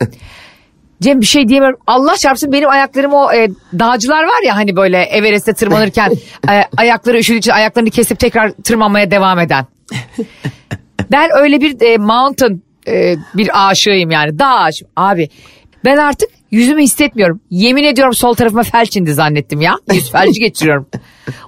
Cem 1.03 1.21
bir 1.21 1.25
şey 1.25 1.47
diyemiyorum. 1.47 1.79
Allah 1.87 2.17
çarpsın 2.17 2.51
benim 2.51 2.69
ayaklarım 2.69 3.13
o 3.13 3.33
e, 3.33 3.47
dağcılar 3.79 4.23
var 4.23 4.43
ya 4.45 4.55
hani 4.55 4.75
böyle 4.75 5.01
Everest'te 5.01 5.53
tırmanırken 5.53 6.11
e, 6.49 6.63
ayakları 6.77 7.17
üşüdüğü 7.17 7.37
için 7.37 7.51
ayaklarını 7.51 7.89
kesip 7.89 8.19
tekrar 8.19 8.51
tırmanmaya 8.51 9.11
devam 9.11 9.39
eden. 9.39 9.65
Ben 11.11 11.29
öyle 11.37 11.61
bir 11.61 11.81
e, 11.81 11.97
mountain 11.97 12.63
e, 12.87 13.15
bir 13.33 13.69
aşığıyım 13.69 14.11
yani. 14.11 14.39
Dağ 14.39 14.49
aşığım. 14.49 14.87
Abi 14.95 15.29
ben 15.85 15.97
artık 15.97 16.29
yüzümü 16.51 16.81
hissetmiyorum. 16.81 17.41
Yemin 17.49 17.83
ediyorum 17.83 18.13
sol 18.13 18.33
tarafıma 18.33 18.63
felç 18.63 18.97
indi 18.97 19.13
zannettim 19.13 19.61
ya. 19.61 19.75
Yüz 19.93 20.11
felci 20.11 20.39
geçiriyorum. 20.39 20.87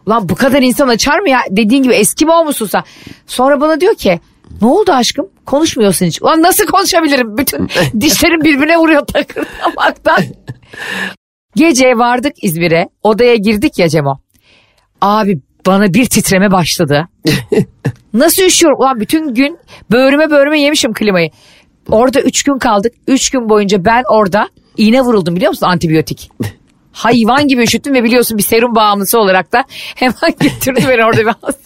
Ulan 0.06 0.30
bu 0.30 0.36
kadar 0.36 0.62
insan 0.62 0.88
açar 0.88 1.20
mı 1.20 1.30
ya? 1.30 1.39
Dediğin 1.50 1.84
gibi 1.84 1.94
eski 1.94 2.26
mi 2.26 2.32
olmuşsun 2.32 2.65
sen? 2.65 2.84
Sonra 3.28 3.62
bana 3.62 3.82
diyor 3.82 3.96
ki 3.96 4.20
ne 4.62 4.67
oldu 4.67 4.91
aşkım? 4.91 5.29
Konuşmuyorsun 5.45 6.05
hiç. 6.05 6.21
Ulan 6.21 6.41
nasıl 6.41 6.65
konuşabilirim? 6.65 7.38
Bütün 7.38 7.69
dişlerim 8.01 8.41
birbirine 8.41 8.77
vuruyor 8.77 9.05
takırdamaktan. 9.08 10.23
Gece 11.55 11.97
vardık 11.97 12.43
İzmir'e. 12.43 12.89
Odaya 13.03 13.36
girdik 13.36 13.79
ya 13.79 13.89
Cemo. 13.89 14.19
Abi 15.01 15.39
bana 15.65 15.93
bir 15.93 16.05
titreme 16.05 16.51
başladı. 16.51 17.08
Nasıl 18.13 18.43
üşüyorum? 18.43 18.79
Ulan 18.79 18.99
bütün 18.99 19.34
gün 19.34 19.58
böğrüme 19.91 20.29
böğrüme 20.29 20.62
yemişim 20.62 20.93
klimayı. 20.93 21.29
Orada 21.89 22.21
üç 22.21 22.43
gün 22.43 22.58
kaldık. 22.58 22.93
Üç 23.08 23.29
gün 23.29 23.49
boyunca 23.49 23.86
ben 23.86 24.03
orada 24.10 24.49
iğne 24.77 25.01
vuruldum 25.01 25.36
biliyor 25.36 25.49
musun 25.49 25.65
antibiyotik. 25.65 26.31
Hayvan 26.91 27.47
gibi 27.47 27.63
üşüttüm 27.63 27.93
ve 27.93 28.03
biliyorsun 28.03 28.38
bir 28.38 28.43
serum 28.43 28.75
bağımlısı 28.75 29.19
olarak 29.19 29.53
da 29.53 29.63
hemen 29.95 30.34
getirdi 30.41 30.86
beni 30.89 31.05
orada 31.05 31.21
bir 31.21 31.34
hasta. 31.41 31.65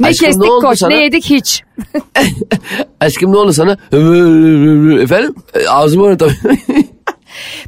Ne 0.00 0.06
Aşkım, 0.06 0.26
kestik 0.26 0.44
ne 0.44 0.50
oldu 0.52 0.66
koş 0.66 0.78
sana? 0.78 0.90
ne 0.94 1.02
yedik 1.04 1.24
hiç. 1.24 1.62
Aşkım 3.00 3.32
ne 3.32 3.36
oldu 3.36 3.52
sana? 3.52 3.72
Efendim? 5.02 5.34
E, 5.54 5.68
Ağzımı 5.68 6.18
tabii. 6.18 6.32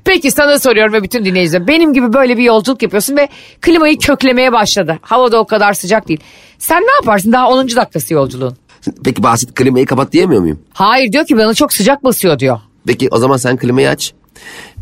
Peki 0.05 0.31
sana 0.31 0.59
soruyorum 0.59 0.93
ve 0.93 1.03
bütün 1.03 1.25
dinleyiciler. 1.25 1.67
Benim 1.69 1.93
gibi 1.93 2.12
böyle 2.12 2.37
bir 2.37 2.43
yolculuk 2.43 2.83
yapıyorsun 2.83 3.17
ve 3.17 3.29
klimayı 3.61 3.99
köklemeye 3.99 4.53
başladı. 4.53 4.99
Hava 5.03 5.33
da 5.33 5.39
o 5.39 5.47
kadar 5.47 5.73
sıcak 5.73 6.09
değil. 6.09 6.21
Sen 6.59 6.83
ne 6.83 6.93
yaparsın 7.01 7.33
daha 7.33 7.49
10. 7.51 7.69
dakikası 7.77 8.15
yolculuğun? 8.15 8.57
Peki 9.05 9.23
basit 9.23 9.55
klimayı 9.55 9.87
kapat 9.87 10.12
diyemiyor 10.12 10.41
muyum? 10.43 10.61
Hayır 10.73 11.12
diyor 11.12 11.27
ki 11.27 11.37
bana 11.39 11.55
çok 11.55 11.73
sıcak 11.73 12.05
basıyor 12.05 12.39
diyor. 12.39 12.61
Peki 12.87 13.09
o 13.11 13.19
zaman 13.19 13.37
sen 13.37 13.57
klimayı 13.57 13.89
aç. 13.89 14.12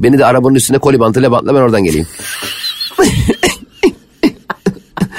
Beni 0.01 0.19
de 0.19 0.27
arabanın 0.27 0.55
üstüne 0.55 0.79
koli 0.79 1.01
bantıyla 1.01 1.33
bantla 1.33 1.55
ben 1.55 1.61
oradan 1.61 1.85
geleyim. 1.85 2.07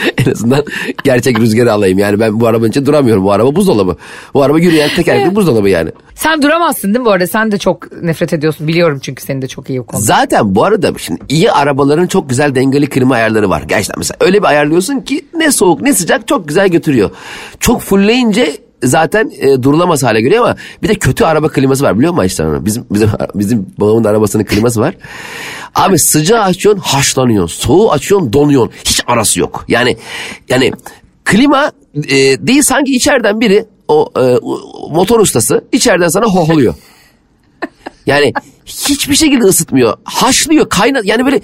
en 0.25 0.31
azından 0.31 0.63
gerçek 1.03 1.39
rüzgarı 1.39 1.73
alayım. 1.73 1.99
Yani 1.99 2.19
ben 2.19 2.39
bu 2.39 2.47
arabanın 2.47 2.69
için 2.69 2.85
duramıyorum. 2.85 3.23
Bu 3.23 3.31
araba 3.31 3.55
buzdolabı. 3.55 3.97
Bu 4.33 4.43
araba 4.43 4.59
yürüyen 4.59 4.89
tekerlekli 4.95 5.35
buzdolabı 5.35 5.69
yani. 5.69 5.89
Sen 6.15 6.41
duramazsın 6.41 6.87
değil 6.87 6.99
mi 6.99 7.05
bu 7.05 7.11
arada? 7.11 7.27
Sen 7.27 7.51
de 7.51 7.57
çok 7.57 8.01
nefret 8.03 8.33
ediyorsun. 8.33 8.67
Biliyorum 8.67 8.99
çünkü 9.01 9.23
senin 9.23 9.41
de 9.41 9.47
çok 9.47 9.69
iyi 9.69 9.81
o 9.81 9.85
konuda. 9.85 10.03
Zaten 10.03 10.55
bu 10.55 10.63
arada 10.63 10.91
şimdi 10.97 11.21
iyi 11.29 11.51
arabaların 11.51 12.07
çok 12.07 12.29
güzel 12.29 12.55
dengeli 12.55 12.89
klima 12.89 13.15
ayarları 13.15 13.49
var. 13.49 13.63
Gerçekten 13.67 13.95
mesela 13.97 14.17
öyle 14.19 14.39
bir 14.39 14.47
ayarlıyorsun 14.47 14.99
ki 14.99 15.25
ne 15.37 15.51
soğuk 15.51 15.81
ne 15.81 15.93
sıcak 15.93 16.27
çok 16.27 16.47
güzel 16.47 16.67
götürüyor. 16.69 17.09
Çok 17.59 17.81
fullleyince 17.81 18.64
zaten 18.83 19.31
e, 19.39 19.63
durulamaz 19.63 20.03
hale 20.03 20.21
geliyor 20.21 20.43
ama 20.43 20.55
bir 20.83 20.87
de 20.87 20.95
kötü 20.95 21.25
araba 21.25 21.49
kliması 21.49 21.83
var 21.83 21.97
biliyor 21.97 22.11
musun 22.11 22.21
Ayşe 22.21 22.43
Hanım? 22.43 22.65
Bizim, 22.65 22.85
bizim, 22.91 23.09
bizim 23.35 23.67
babamın 23.79 24.03
arabasının 24.03 24.43
kliması 24.43 24.81
var. 24.81 24.95
Abi 25.75 25.99
sıcağı 25.99 26.41
açıyorsun 26.41 26.81
haşlanıyorsun. 26.81 27.61
Soğuğu 27.61 27.91
açıyorsun 27.91 28.33
donuyorsun. 28.33 28.73
Hiç 28.85 29.01
arası 29.07 29.39
yok. 29.39 29.65
Yani 29.67 29.97
yani 30.49 30.71
klima 31.25 31.71
e, 32.07 32.15
değil 32.47 32.61
sanki 32.61 32.95
içeriden 32.95 33.41
biri 33.41 33.65
o 33.87 34.09
e, 34.17 34.21
motor 34.91 35.19
ustası 35.19 35.63
içeriden 35.71 36.07
sana 36.07 36.25
hohluyor. 36.25 36.75
Yani 38.05 38.33
hiçbir 38.65 39.15
şekilde 39.15 39.43
ısıtmıyor. 39.43 39.97
Haşlıyor, 40.03 40.69
kaynat. 40.69 41.05
Yani 41.05 41.25
böyle 41.25 41.41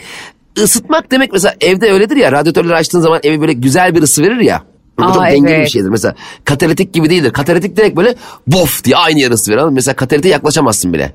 ısıtmak 0.58 1.12
demek 1.12 1.34
mesela 1.34 1.56
evde 1.62 1.92
öyledir 1.92 2.16
ya. 2.16 2.32
Radyatörleri 2.32 2.76
açtığın 2.76 3.02
zaman 3.02 3.20
evi 3.24 3.42
böyle 3.42 3.54
güzel 3.54 3.96
bir 3.96 4.02
ısı 4.02 4.24
verir 4.24 4.40
ya. 4.40 4.64
Bu 5.02 5.06
Aa, 5.06 5.14
çok 5.14 5.24
dengeli 5.24 5.46
bir 5.46 5.58
evet. 5.58 5.70
şeydir. 5.70 5.90
Mesela 5.90 6.16
katalitik 6.46 6.94
gibi 6.94 7.10
değildir. 7.10 7.34
Katalitik 7.34 7.78
direkt 7.78 7.98
böyle 7.98 8.16
bof 8.48 8.84
diye 8.84 8.98
aynı 8.98 9.20
yer 9.20 9.32
ısı 9.32 9.52
verir. 9.52 9.64
Mesela 9.64 9.96
katalitiğe 9.96 10.34
yaklaşamazsın 10.34 10.94
bile. 10.94 11.14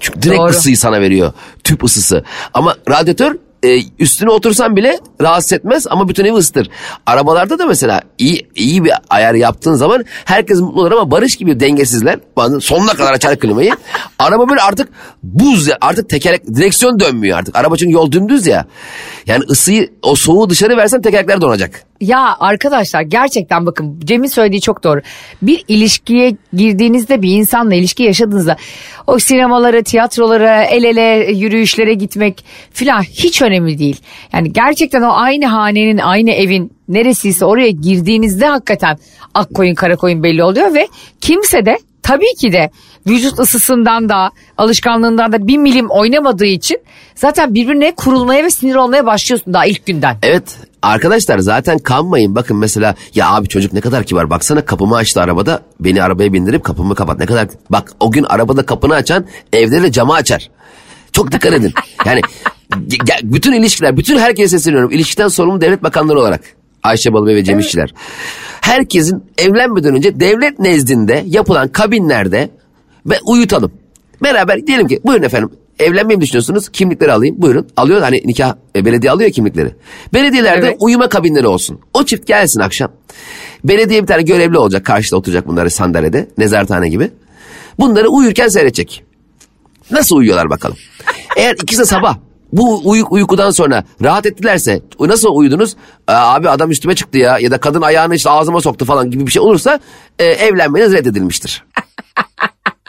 Çünkü 0.00 0.22
direkt 0.22 0.40
Doğru. 0.40 0.50
ısıyı 0.50 0.78
sana 0.78 1.00
veriyor. 1.00 1.32
Tüp 1.64 1.84
ısısı. 1.84 2.24
Ama 2.54 2.76
radyatör 2.88 3.36
e, 3.62 3.78
üstüne 3.98 4.30
otursan 4.30 4.76
bile 4.76 4.98
rahatsız 5.20 5.52
etmez 5.52 5.86
ama 5.90 6.08
bütün 6.08 6.24
evi 6.24 6.34
ısıtır. 6.34 6.70
Arabalarda 7.06 7.58
da 7.58 7.66
mesela 7.66 8.02
iyi 8.18 8.48
iyi 8.54 8.84
bir 8.84 8.92
ayar 9.10 9.34
yaptığın 9.34 9.74
zaman 9.74 10.04
herkes 10.24 10.60
mutlu 10.60 10.80
olur 10.80 10.92
ama 10.92 11.10
Barış 11.10 11.36
gibi 11.36 11.60
dengesizler 11.60 12.18
sonuna 12.60 12.92
kadar 12.92 13.12
açar 13.12 13.38
klimayı. 13.38 13.72
Araba 14.18 14.48
böyle 14.48 14.60
artık 14.60 14.88
buz 15.22 15.66
ya 15.66 15.78
artık 15.80 16.08
tekerlek 16.08 16.46
direksiyon 16.46 17.00
dönmüyor 17.00 17.38
artık. 17.38 17.56
Araba 17.56 17.76
çünkü 17.76 17.92
yol 17.92 18.12
dümdüz 18.12 18.46
ya. 18.46 18.66
Yani 19.26 19.44
ısıyı 19.50 19.90
o 20.02 20.14
soğuğu 20.14 20.50
dışarı 20.50 20.76
versen 20.76 21.02
tekerlekler 21.02 21.40
donacak. 21.40 21.89
Ya 22.00 22.36
arkadaşlar 22.40 23.02
gerçekten 23.02 23.66
bakın 23.66 24.00
Cem'in 24.04 24.26
söylediği 24.26 24.60
çok 24.60 24.84
doğru. 24.84 25.00
Bir 25.42 25.64
ilişkiye 25.68 26.36
girdiğinizde 26.52 27.22
bir 27.22 27.36
insanla 27.36 27.74
ilişki 27.74 28.02
yaşadığınızda 28.02 28.56
o 29.06 29.18
sinemalara, 29.18 29.82
tiyatrolara, 29.82 30.64
el 30.64 30.84
ele 30.84 31.32
yürüyüşlere 31.32 31.94
gitmek 31.94 32.44
filan 32.72 33.02
hiç 33.02 33.42
önemli 33.42 33.78
değil. 33.78 34.00
Yani 34.32 34.52
gerçekten 34.52 35.02
o 35.02 35.12
aynı 35.12 35.46
hanenin, 35.46 35.98
aynı 35.98 36.30
evin 36.30 36.72
neresiyse 36.88 37.44
oraya 37.44 37.70
girdiğinizde 37.70 38.46
hakikaten 38.46 38.98
ak 39.34 39.54
koyun 39.54 39.74
kara 39.74 39.96
koyun 39.96 40.22
belli 40.22 40.44
oluyor 40.44 40.74
ve 40.74 40.88
kimse 41.20 41.66
de 41.66 41.78
tabii 42.02 42.34
ki 42.40 42.52
de 42.52 42.70
vücut 43.06 43.38
ısısından 43.38 44.08
da 44.08 44.30
alışkanlığından 44.58 45.32
da 45.32 45.46
bir 45.46 45.58
milim 45.58 45.90
oynamadığı 45.90 46.46
için 46.46 46.78
zaten 47.14 47.54
birbirine 47.54 47.94
kurulmaya 47.94 48.44
ve 48.44 48.50
sinir 48.50 48.74
olmaya 48.74 49.06
başlıyorsun 49.06 49.54
daha 49.54 49.66
ilk 49.66 49.86
günden. 49.86 50.16
Evet 50.22 50.56
arkadaşlar 50.82 51.38
zaten 51.38 51.78
kanmayın. 51.78 52.34
Bakın 52.34 52.56
mesela 52.56 52.94
ya 53.14 53.30
abi 53.30 53.48
çocuk 53.48 53.72
ne 53.72 53.80
kadar 53.80 54.04
kibar. 54.04 54.30
Baksana 54.30 54.64
kapımı 54.64 54.96
açtı 54.96 55.20
arabada. 55.20 55.62
Beni 55.80 56.02
arabaya 56.02 56.32
bindirip 56.32 56.64
kapımı 56.64 56.94
kapat. 56.94 57.18
Ne 57.18 57.26
kadar 57.26 57.48
bak 57.70 57.92
o 58.00 58.10
gün 58.10 58.24
arabada 58.24 58.66
kapını 58.66 58.94
açan 58.94 59.26
evde 59.52 59.82
de 59.82 59.92
camı 59.92 60.14
açar. 60.14 60.50
Çok 61.12 61.32
dikkat 61.32 61.52
edin. 61.52 61.72
Yani 62.06 62.20
bütün 63.22 63.52
ilişkiler, 63.52 63.96
bütün 63.96 64.18
herkese 64.18 64.58
sesleniyorum. 64.58 64.90
İlişkiden 64.90 65.28
sorumlu 65.28 65.60
devlet 65.60 65.82
bakanları 65.82 66.20
olarak. 66.20 66.40
Ayşe 66.82 67.12
Balıbey 67.12 67.34
ve 67.34 67.44
Cem 67.44 67.58
İşçiler. 67.58 67.94
Herkesin 68.60 69.24
evlenmeden 69.38 69.94
önce 69.94 70.20
devlet 70.20 70.58
nezdinde 70.58 71.24
yapılan 71.26 71.68
kabinlerde 71.68 72.50
ve 73.06 73.14
uyutalım. 73.26 73.72
Beraber 74.22 74.66
diyelim 74.66 74.88
ki 74.88 75.00
buyurun 75.04 75.22
efendim 75.22 75.50
evlenmeyi 75.78 76.16
mi 76.16 76.22
düşünüyorsunuz? 76.22 76.68
Kimlikleri 76.68 77.12
alayım. 77.12 77.34
Buyurun. 77.38 77.66
Alıyor 77.76 78.00
hani 78.00 78.22
nikah 78.24 78.54
e, 78.76 78.84
belediye 78.84 79.12
alıyor 79.12 79.30
kimlikleri. 79.30 79.74
Belediyelerde 80.14 80.66
Evet. 80.66 80.76
uyuma 80.80 81.08
kabinleri 81.08 81.46
olsun. 81.46 81.80
O 81.94 82.04
çift 82.04 82.26
gelsin 82.26 82.60
akşam. 82.60 82.92
Belediye 83.64 84.02
bir 84.02 84.06
tane 84.06 84.22
görevli 84.22 84.58
olacak. 84.58 84.86
Karşıda 84.86 85.16
oturacak 85.16 85.46
bunları 85.48 85.70
sandalyede. 85.70 86.28
Nezarethane 86.38 86.88
gibi. 86.88 87.10
Bunları 87.78 88.08
uyurken 88.08 88.48
seyredecek. 88.48 89.04
Nasıl 89.90 90.16
uyuyorlar 90.16 90.50
bakalım. 90.50 90.76
Eğer 91.36 91.54
ikisi 91.62 91.80
de 91.80 91.84
sabah 91.84 92.16
bu 92.52 92.80
uy- 92.84 93.04
uykudan 93.10 93.50
sonra 93.50 93.84
rahat 94.02 94.26
ettilerse 94.26 94.82
nasıl 95.00 95.28
uyudunuz? 95.36 95.76
Aa, 96.06 96.34
abi 96.34 96.48
adam 96.48 96.70
üstüme 96.70 96.94
çıktı 96.94 97.18
ya 97.18 97.38
ya 97.38 97.50
da 97.50 97.58
kadın 97.60 97.82
ayağını 97.82 98.14
işte 98.14 98.30
ağzıma 98.30 98.60
soktu 98.60 98.84
falan 98.84 99.10
gibi 99.10 99.26
bir 99.26 99.32
şey 99.32 99.42
olursa 99.42 99.80
e, 100.18 100.24
evlenmeniz 100.24 100.92
reddedilmiştir. 100.92 101.64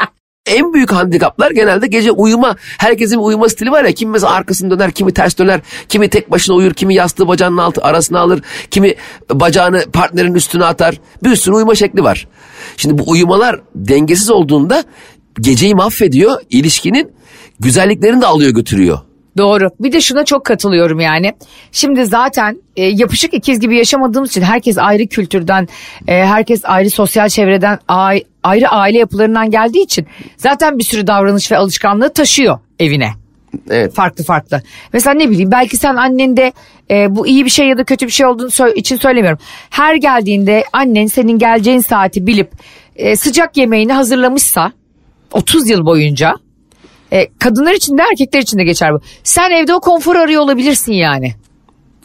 en 0.46 0.74
büyük 0.74 0.92
handikaplar 0.92 1.52
genelde 1.52 1.88
gece 1.88 2.12
uyuma. 2.12 2.56
Herkesin 2.78 3.18
uyuma 3.18 3.50
stili 3.50 3.72
var 3.72 3.84
ya. 3.84 3.92
Kimi 3.92 4.12
mesela 4.12 4.34
arkasını 4.34 4.70
döner, 4.72 4.92
kimi 4.92 5.14
ters 5.14 5.38
döner, 5.38 5.62
kimi 5.90 6.10
tek 6.10 6.32
başına 6.32 6.56
uyur, 6.56 6.74
kimi 6.74 6.96
yastığı 6.96 7.28
bacağının 7.28 7.58
altı 7.58 7.82
arasına 7.82 8.20
alır, 8.20 8.42
kimi 8.72 8.96
bacağını 9.32 9.86
partnerin 9.94 10.34
üstüne 10.34 10.66
atar. 10.66 11.00
Bir 11.24 11.36
sürü 11.36 11.56
uyuma 11.56 11.76
şekli 11.76 12.04
var. 12.04 12.28
Şimdi 12.78 12.98
bu 12.98 13.12
uyumalar 13.12 13.62
dengesiz 13.76 14.30
olduğunda 14.30 14.84
geceyi 15.42 15.76
mahvediyor, 15.76 16.42
ilişkinin 16.50 17.12
güzelliklerini 17.60 18.22
de 18.22 18.26
alıyor 18.26 18.52
götürüyor. 18.52 19.00
Doğru. 19.38 19.70
Bir 19.80 19.92
de 19.92 20.02
şuna 20.02 20.26
çok 20.26 20.46
katılıyorum 20.46 21.00
yani. 21.00 21.34
Şimdi 21.72 22.06
zaten 22.06 22.62
e, 22.76 22.86
yapışık 22.86 23.34
ikiz 23.34 23.60
gibi 23.60 23.78
yaşamadığımız 23.78 24.30
için 24.30 24.42
herkes 24.42 24.78
ayrı 24.78 25.08
kültürden, 25.08 25.68
e, 26.08 26.26
herkes 26.26 26.62
ayrı 26.66 26.90
sosyal 26.90 27.30
çevreden, 27.30 27.80
ay- 27.88 28.24
ayrı 28.44 28.70
aile 28.70 28.98
yapılarından 28.98 29.52
geldiği 29.52 29.84
için 29.84 30.08
zaten 30.38 30.78
bir 30.78 30.84
sürü 30.84 31.08
davranış 31.08 31.52
ve 31.52 31.58
alışkanlığı 31.58 32.14
taşıyor 32.14 32.60
evine. 32.80 33.10
Evet. 33.70 33.94
Farklı 33.94 34.24
farklı. 34.24 34.62
Mesela 34.94 35.14
ne 35.14 35.30
bileyim 35.30 35.52
belki 35.52 35.78
sen 35.78 35.96
annende 35.96 36.52
e, 36.92 37.16
bu 37.16 37.28
iyi 37.28 37.46
bir 37.46 37.50
şey 37.50 37.68
ya 37.68 37.78
da 37.78 37.84
kötü 37.84 38.06
bir 38.08 38.12
şey 38.12 38.26
olduğunu 38.26 38.48
sö- 38.50 38.76
için 38.76 38.96
söylemiyorum. 38.98 39.40
Her 39.70 39.96
geldiğinde 39.96 40.64
annen 40.74 41.06
senin 41.06 41.38
geleceğin 41.40 41.80
saati 41.80 42.28
bilip 42.28 42.52
e, 42.96 43.16
sıcak 43.16 43.58
yemeğini 43.58 43.94
hazırlamışsa 43.94 44.72
30 45.32 45.70
yıl 45.70 45.86
boyunca 45.86 46.36
e, 47.12 47.28
kadınlar 47.40 47.74
için 47.74 47.98
de 47.98 48.02
erkekler 48.12 48.42
için 48.42 48.58
de 48.58 48.64
geçer 48.64 48.94
bu. 48.94 49.02
Sen 49.24 49.52
evde 49.52 49.74
o 49.74 49.80
konfor 49.80 50.16
arıyor 50.16 50.42
olabilirsin 50.42 50.94
yani. 50.94 51.34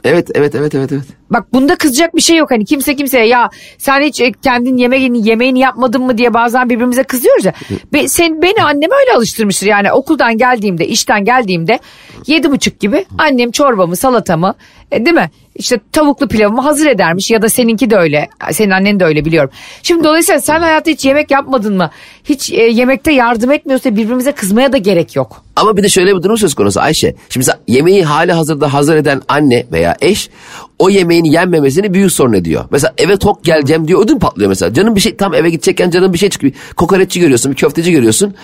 Evet, 0.05 0.31
evet, 0.35 0.55
evet, 0.55 0.75
evet, 0.75 0.93
evet. 0.93 1.05
Bak 1.31 1.53
bunda 1.53 1.77
kızacak 1.77 2.17
bir 2.17 2.21
şey 2.21 2.37
yok. 2.37 2.51
Hani 2.51 2.65
kimse 2.65 2.97
kimseye 2.97 3.27
ya 3.27 3.51
sen 3.79 4.01
hiç 4.01 4.21
e, 4.21 4.33
kendin 4.33 4.77
yemeğini 4.77 5.29
yemeğini 5.29 5.59
yapmadın 5.59 6.03
mı 6.03 6.19
diye 6.19 6.35
bazen 6.35 6.71
birbirimize 6.71 7.03
kızıyoruz 7.03 7.45
ya. 7.45 7.53
Be, 7.93 8.09
sen, 8.09 8.43
beni 8.43 8.63
annem 8.63 8.91
öyle 9.01 9.17
alıştırmıştır. 9.17 9.67
Yani 9.67 9.93
okuldan 9.93 10.39
geldiğimde 10.39 10.89
işten 10.89 11.25
geldiğimde 11.25 11.79
yedi 12.27 12.51
buçuk 12.51 12.81
gibi 12.81 13.05
annem 13.19 13.51
çorbamı 13.51 13.97
salatamı 13.97 14.55
e, 14.93 15.07
değil 15.07 15.17
mi? 15.17 15.31
İşte 15.59 15.81
tavuklu 15.93 16.29
pilavımı 16.29 16.61
hazır 16.61 16.87
edermiş 16.87 17.31
ya 17.31 17.43
da 17.43 17.49
seninki 17.49 17.91
de 17.91 17.97
öyle. 17.97 18.29
Senin 18.53 18.71
annen 18.71 19.01
de 19.01 19.05
öyle 19.05 19.25
biliyorum. 19.25 19.51
Şimdi 19.83 20.05
dolayısıyla 20.05 20.41
sen 20.41 20.61
hayatta 20.61 20.91
hiç 20.91 21.05
yemek 21.05 21.31
yapmadın 21.31 21.77
mı? 21.77 21.91
Hiç 22.25 22.51
e, 22.53 22.63
yemekte 22.63 23.13
yardım 23.13 23.51
etmiyorsa 23.51 23.97
birbirimize 23.97 24.33
kızmaya 24.33 24.73
da 24.73 24.77
gerek 24.77 25.17
yok. 25.17 25.45
Ama 25.57 25.77
bir 25.77 25.83
de 25.83 25.89
şöyle 25.89 26.17
bir 26.17 26.23
durum 26.23 26.39
söz 26.39 26.55
konusu 26.55 26.81
Ayşe. 26.81 27.15
Şimdi 27.29 27.47
yemeği 27.69 28.05
hali 28.05 28.33
hazırda 28.33 28.75
hazır 28.75 28.97
eden 28.97 29.23
anne 29.29 29.67
veya 29.73 29.97
eş 30.01 30.31
o 30.79 30.91
yemeğin 30.91 31.25
yenmemesini 31.25 31.95
büyük 31.95 32.13
sorun 32.13 32.33
ediyor. 32.33 32.65
Mesela 32.71 32.95
eve 32.99 33.17
tok 33.17 33.45
geleceğim 33.45 33.89
diyor 33.89 34.05
ödüm 34.05 34.19
patlıyor 34.19 34.49
mesela. 34.49 34.75
Canın 34.75 34.97
bir 34.97 35.01
şey 35.01 35.17
tam 35.17 35.35
eve 35.35 35.51
gidecekken 35.51 35.91
canın 35.91 36.13
bir 36.13 36.19
şey 36.19 36.31
çıkıyor. 36.31 36.53
Kokoreççi 36.77 37.21
görüyorsun 37.21 37.53
bir 37.53 37.57
köfteci 37.57 37.93
görüyorsun. 37.93 38.35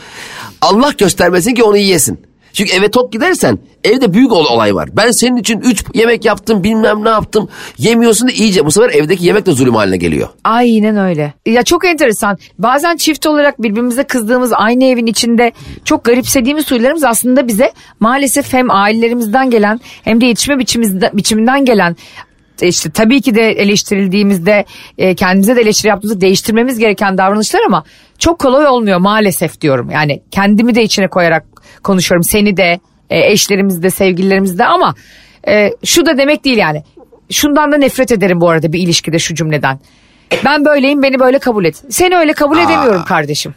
Allah 0.61 0.93
göstermesin 0.99 1.55
ki 1.55 1.63
onu 1.63 1.77
yiyesin. 1.77 2.32
Çünkü 2.53 2.73
eve 2.73 2.91
tok 2.91 3.13
gidersen 3.13 3.59
evde 3.85 4.13
büyük 4.15 4.33
ol- 4.33 4.47
olay 4.51 4.75
var. 4.75 4.89
Ben 4.97 5.11
senin 5.11 5.37
için 5.37 5.61
üç 5.61 5.85
yemek 5.95 6.25
yaptım 6.25 6.65
bilmem 6.65 7.05
ne 7.05 7.09
yaptım. 7.09 7.49
Yemiyorsun 7.79 8.29
da 8.29 8.33
iyice 8.33 8.67
bu 8.67 8.71
sefer 8.71 8.91
evdeki 8.91 9.27
yemek 9.27 9.47
de 9.47 9.53
zulüm 9.53 9.75
haline 9.75 9.97
geliyor. 9.97 10.29
Aynen 10.45 10.97
öyle. 10.97 11.35
Ya 11.47 11.63
çok 11.63 11.85
enteresan. 11.87 12.39
Bazen 12.59 12.97
çift 12.97 13.27
olarak 13.27 13.63
birbirimize 13.63 14.05
kızdığımız 14.05 14.53
aynı 14.55 14.85
evin 14.85 15.07
içinde 15.07 15.53
çok 15.85 16.05
garipsediğimiz 16.05 16.71
huylarımız 16.71 17.05
aslında 17.05 17.49
bize 17.49 17.73
maalesef 18.01 18.53
hem 18.53 18.71
ailelerimizden 18.71 19.51
gelen 19.51 19.81
hem 20.05 20.21
de 20.21 20.27
yetişme 20.27 20.59
biçimizde, 20.59 21.11
biçiminden 21.15 21.65
gelen 21.65 21.97
e, 22.63 22.69
işte 22.69 22.91
tabii 22.91 23.21
ki 23.23 23.35
de 23.35 23.51
eleştirildiğimizde 23.51 24.65
e, 24.99 25.15
kendimize 25.15 25.57
de 25.57 25.61
eleştiri 25.61 25.89
yaptığımızda 25.89 26.21
değiştirmemiz 26.21 26.79
gereken 26.79 27.19
davranışlar 27.19 27.61
ama 27.67 27.85
çok 28.19 28.39
kolay 28.39 28.67
olmuyor 28.67 28.99
maalesef 28.99 29.61
diyorum. 29.61 29.91
Yani 29.91 30.23
kendimi 30.31 30.75
de 30.75 30.83
içine 30.83 31.09
koyarak 31.09 31.45
konuşuyorum. 31.83 32.25
Seni 32.25 32.57
de 32.57 32.81
e, 33.11 33.33
eşlerimizi 33.33 33.83
de 33.83 33.91
sevgililerimizi 33.91 34.59
de 34.59 34.65
ama 34.65 34.95
e, 35.49 35.71
şu 35.85 36.07
da 36.07 36.19
demek 36.19 36.45
değil 36.45 36.59
yani. 36.59 36.83
Şundan 37.31 37.73
da 37.73 37.77
nefret 37.77 38.13
ederim 38.13 38.41
bu 38.41 38.49
arada 38.49 38.73
bir 38.73 38.79
ilişkide 38.79 39.19
şu 39.19 39.35
cümleden. 39.35 39.81
Ben 40.45 40.65
böyleyim 40.65 41.03
beni 41.03 41.21
böyle 41.21 41.39
kabul 41.39 41.65
et. 41.65 41.83
Seni 41.91 42.17
öyle 42.17 42.33
kabul 42.33 42.59
edemiyorum 42.59 43.05
kardeşim. 43.05 43.55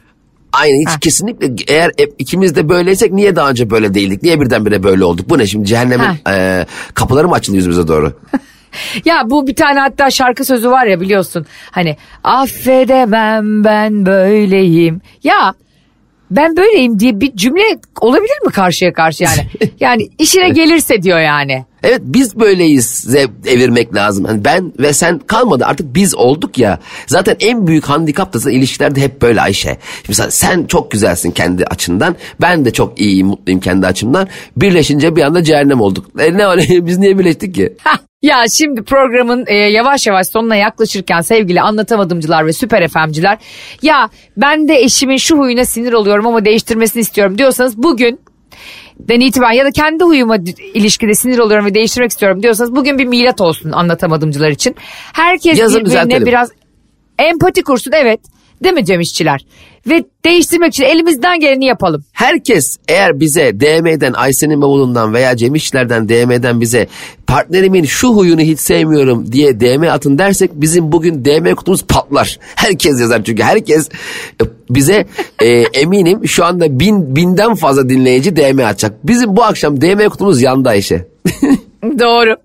Aynı 0.53 0.89
hiç 0.89 0.99
kesinlikle 1.01 1.73
eğer 1.73 1.91
ikimiz 2.19 2.55
de 2.55 2.69
böyleysek 2.69 3.11
niye 3.13 3.35
daha 3.35 3.49
önce 3.49 3.69
böyle 3.69 3.93
değildik? 3.93 4.23
Niye 4.23 4.41
birdenbire 4.41 4.83
böyle 4.83 5.03
olduk? 5.05 5.29
Bu 5.29 5.37
ne 5.37 5.47
şimdi 5.47 5.65
cehennemin 5.65 6.05
Ha. 6.05 6.33
e, 6.35 6.65
kapıları 6.93 7.27
mı 7.27 7.35
açılıyor 7.35 7.57
yüzümüze 7.57 7.87
doğru? 7.87 8.13
Ya 9.05 9.23
bu 9.25 9.47
bir 9.47 9.55
tane 9.55 9.79
hatta 9.79 10.11
şarkı 10.11 10.45
sözü 10.45 10.69
var 10.71 10.85
ya 10.85 11.01
biliyorsun. 11.01 11.45
Hani 11.71 11.97
affedemem 12.23 13.63
ben 13.63 14.05
böyleyim. 14.05 15.01
Ya 15.23 15.53
ben 16.35 16.57
böyleyim 16.57 16.99
diye 16.99 17.21
bir 17.21 17.35
cümle 17.35 17.61
olabilir 18.01 18.45
mi 18.45 18.51
karşıya 18.51 18.93
karşı 18.93 19.23
yani? 19.23 19.47
Yani 19.79 20.09
işine 20.19 20.49
gelirse 20.49 21.01
diyor 21.01 21.19
yani. 21.19 21.65
Evet 21.83 22.01
biz 22.03 22.39
böyleyiz 22.39 23.15
evirmek 23.45 23.95
lazım. 23.95 24.25
Hani 24.25 24.45
ben 24.45 24.73
ve 24.79 24.93
sen 24.93 25.19
kalmadı 25.19 25.65
artık 25.65 25.95
biz 25.95 26.15
olduk 26.15 26.57
ya. 26.57 26.79
Zaten 27.07 27.35
en 27.39 27.67
büyük 27.67 27.85
handikap 27.85 28.33
da 28.33 28.51
ilişkilerde 28.51 29.01
hep 29.01 29.21
böyle 29.21 29.41
Ayşe. 29.41 29.77
Mesela 30.07 30.31
sen 30.31 30.65
çok 30.65 30.91
güzelsin 30.91 31.31
kendi 31.31 31.65
açından. 31.65 32.15
Ben 32.41 32.65
de 32.65 32.73
çok 32.73 33.01
iyiyim 33.01 33.27
mutluyum 33.27 33.59
kendi 33.59 33.87
açımdan. 33.87 34.27
Birleşince 34.57 35.15
bir 35.15 35.21
anda 35.21 35.43
cehennem 35.43 35.81
olduk. 35.81 36.05
E 36.19 36.37
ne 36.37 36.47
öyle 36.47 36.85
biz 36.85 36.97
niye 36.97 37.19
birleştik 37.19 37.55
ki? 37.55 37.73
Ya 38.25 38.45
şimdi 38.57 38.83
programın 38.83 39.45
e, 39.47 39.55
yavaş 39.55 40.07
yavaş 40.07 40.27
sonuna 40.27 40.55
yaklaşırken 40.55 41.21
sevgili 41.21 41.61
anlatamadımcılar 41.61 42.45
ve 42.45 42.53
süper 42.53 42.87
FM'ciler 42.87 43.37
ya 43.81 44.09
ben 44.37 44.67
de 44.67 44.75
eşimin 44.75 45.17
şu 45.17 45.37
huyuna 45.37 45.65
sinir 45.65 45.93
oluyorum 45.93 46.27
ama 46.27 46.45
değiştirmesini 46.45 47.01
istiyorum 47.01 47.37
diyorsanız 47.37 47.77
bugün 47.77 48.19
den 48.99 49.19
itibaren 49.19 49.53
ya 49.53 49.65
da 49.65 49.71
kendi 49.71 50.03
huyuma 50.03 50.37
ilişkide 50.73 51.15
sinir 51.15 51.39
oluyorum 51.39 51.65
ve 51.65 51.73
değiştirmek 51.73 52.11
istiyorum 52.11 52.43
diyorsanız 52.43 52.75
bugün 52.75 52.97
bir 52.97 53.05
milat 53.05 53.41
olsun 53.41 53.71
anlatamadımcılar 53.71 54.49
için. 54.49 54.75
Herkes 55.13 55.59
Yazın 55.59 55.79
birbirine 55.79 55.89
düzeltelim. 55.89 56.25
biraz 56.25 56.49
empati 57.19 57.63
kursun 57.63 57.91
evet 57.95 58.19
değil 58.63 58.75
mi 58.75 58.85
Cem 58.85 58.99
İşçiler? 58.99 59.45
Ve 59.89 60.03
değiştirmek 60.25 60.73
için 60.73 60.83
elimizden 60.83 61.39
geleni 61.39 61.65
yapalım. 61.65 62.03
Herkes 62.11 62.77
eğer 62.87 63.19
bize 63.19 63.59
DM'den 63.59 64.13
Aysen'in 64.13 64.61
bavulundan 64.61 65.13
veya 65.13 65.37
Cem 65.37 65.55
İşçilerden 65.55 66.09
DM'den 66.09 66.61
bize 66.61 66.87
partnerimin 67.27 67.83
şu 67.83 68.07
huyunu 68.07 68.41
hiç 68.41 68.59
sevmiyorum 68.59 69.31
diye 69.31 69.59
DM 69.59 69.83
atın 69.83 70.17
dersek 70.17 70.51
bizim 70.53 70.91
bugün 70.91 71.25
DM 71.25 71.55
kutumuz 71.55 71.83
patlar. 71.83 72.39
Herkes 72.55 73.01
yazar 73.01 73.23
çünkü 73.23 73.43
herkes 73.43 73.89
e, 74.41 74.43
bize 74.69 75.05
e, 75.41 75.47
eminim 75.73 76.27
şu 76.27 76.45
anda 76.45 76.79
bin, 76.79 77.15
binden 77.15 77.55
fazla 77.55 77.89
dinleyici 77.89 78.35
DM 78.35 78.59
atacak. 78.59 79.07
Bizim 79.07 79.35
bu 79.35 79.43
akşam 79.43 79.81
DM 79.81 80.09
kutumuz 80.09 80.41
yandı 80.41 80.69
Ayşe. 80.69 81.07
Doğru. 81.99 82.35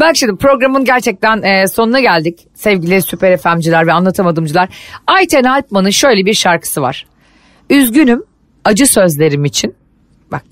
Bak 0.00 0.16
şimdi 0.16 0.36
programın 0.36 0.84
gerçekten 0.84 1.42
e, 1.42 1.68
sonuna 1.68 2.00
geldik. 2.00 2.46
Sevgili 2.54 3.02
süper 3.02 3.36
FM'ciler 3.36 3.86
ve 3.86 3.92
anlatamadımcılar. 3.92 4.68
Ayten 5.06 5.44
Alpman'ın 5.44 5.90
şöyle 5.90 6.26
bir 6.26 6.34
şarkısı 6.34 6.82
var. 6.82 7.06
Üzgünüm 7.70 8.22
acı 8.64 8.86
sözlerim 8.86 9.44
için. 9.44 9.74
Bak. 10.32 10.44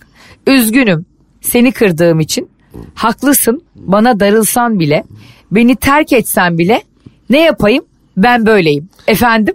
Üzgünüm 0.47 1.07
seni 1.41 1.73
kırdığım 1.73 2.21
için. 2.21 2.51
Haklısın 2.95 3.65
bana 3.75 4.21
darılsan 4.21 4.79
bile. 4.81 5.05
Beni 5.51 5.77
terk 5.77 6.13
etsen 6.13 6.59
bile. 6.59 6.83
Ne 7.31 7.41
yapayım 7.41 7.85
ben 8.17 8.47
böyleyim. 8.47 8.89
Efendim? 9.07 9.55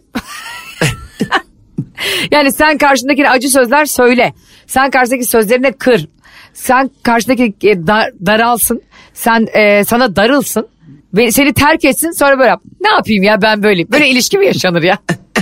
yani 2.31 2.51
sen 2.51 2.77
karşındakine 2.77 3.29
acı 3.29 3.49
sözler 3.49 3.85
söyle. 3.85 4.33
Sen 4.67 4.89
karşındaki 4.89 5.25
sözlerine 5.25 5.71
kır. 5.71 6.07
Sen 6.55 6.89
karşındaki 7.03 7.53
e, 7.63 7.87
dar, 7.87 8.09
daralsın. 8.25 8.81
Sen 9.13 9.47
e, 9.53 9.83
sana 9.83 10.15
darılsın. 10.15 10.67
Ve 11.13 11.31
seni 11.31 11.53
terk 11.53 11.85
etsin 11.85 12.11
sonra 12.11 12.39
böyle 12.39 12.49
yap. 12.49 12.61
Ne 12.81 12.89
yapayım 12.89 13.23
ya 13.23 13.41
ben 13.41 13.63
böyleyim. 13.63 13.87
Böyle 13.91 14.09
ilişki 14.09 14.37
mi 14.37 14.45
yaşanır 14.45 14.83
ya? 14.83 14.97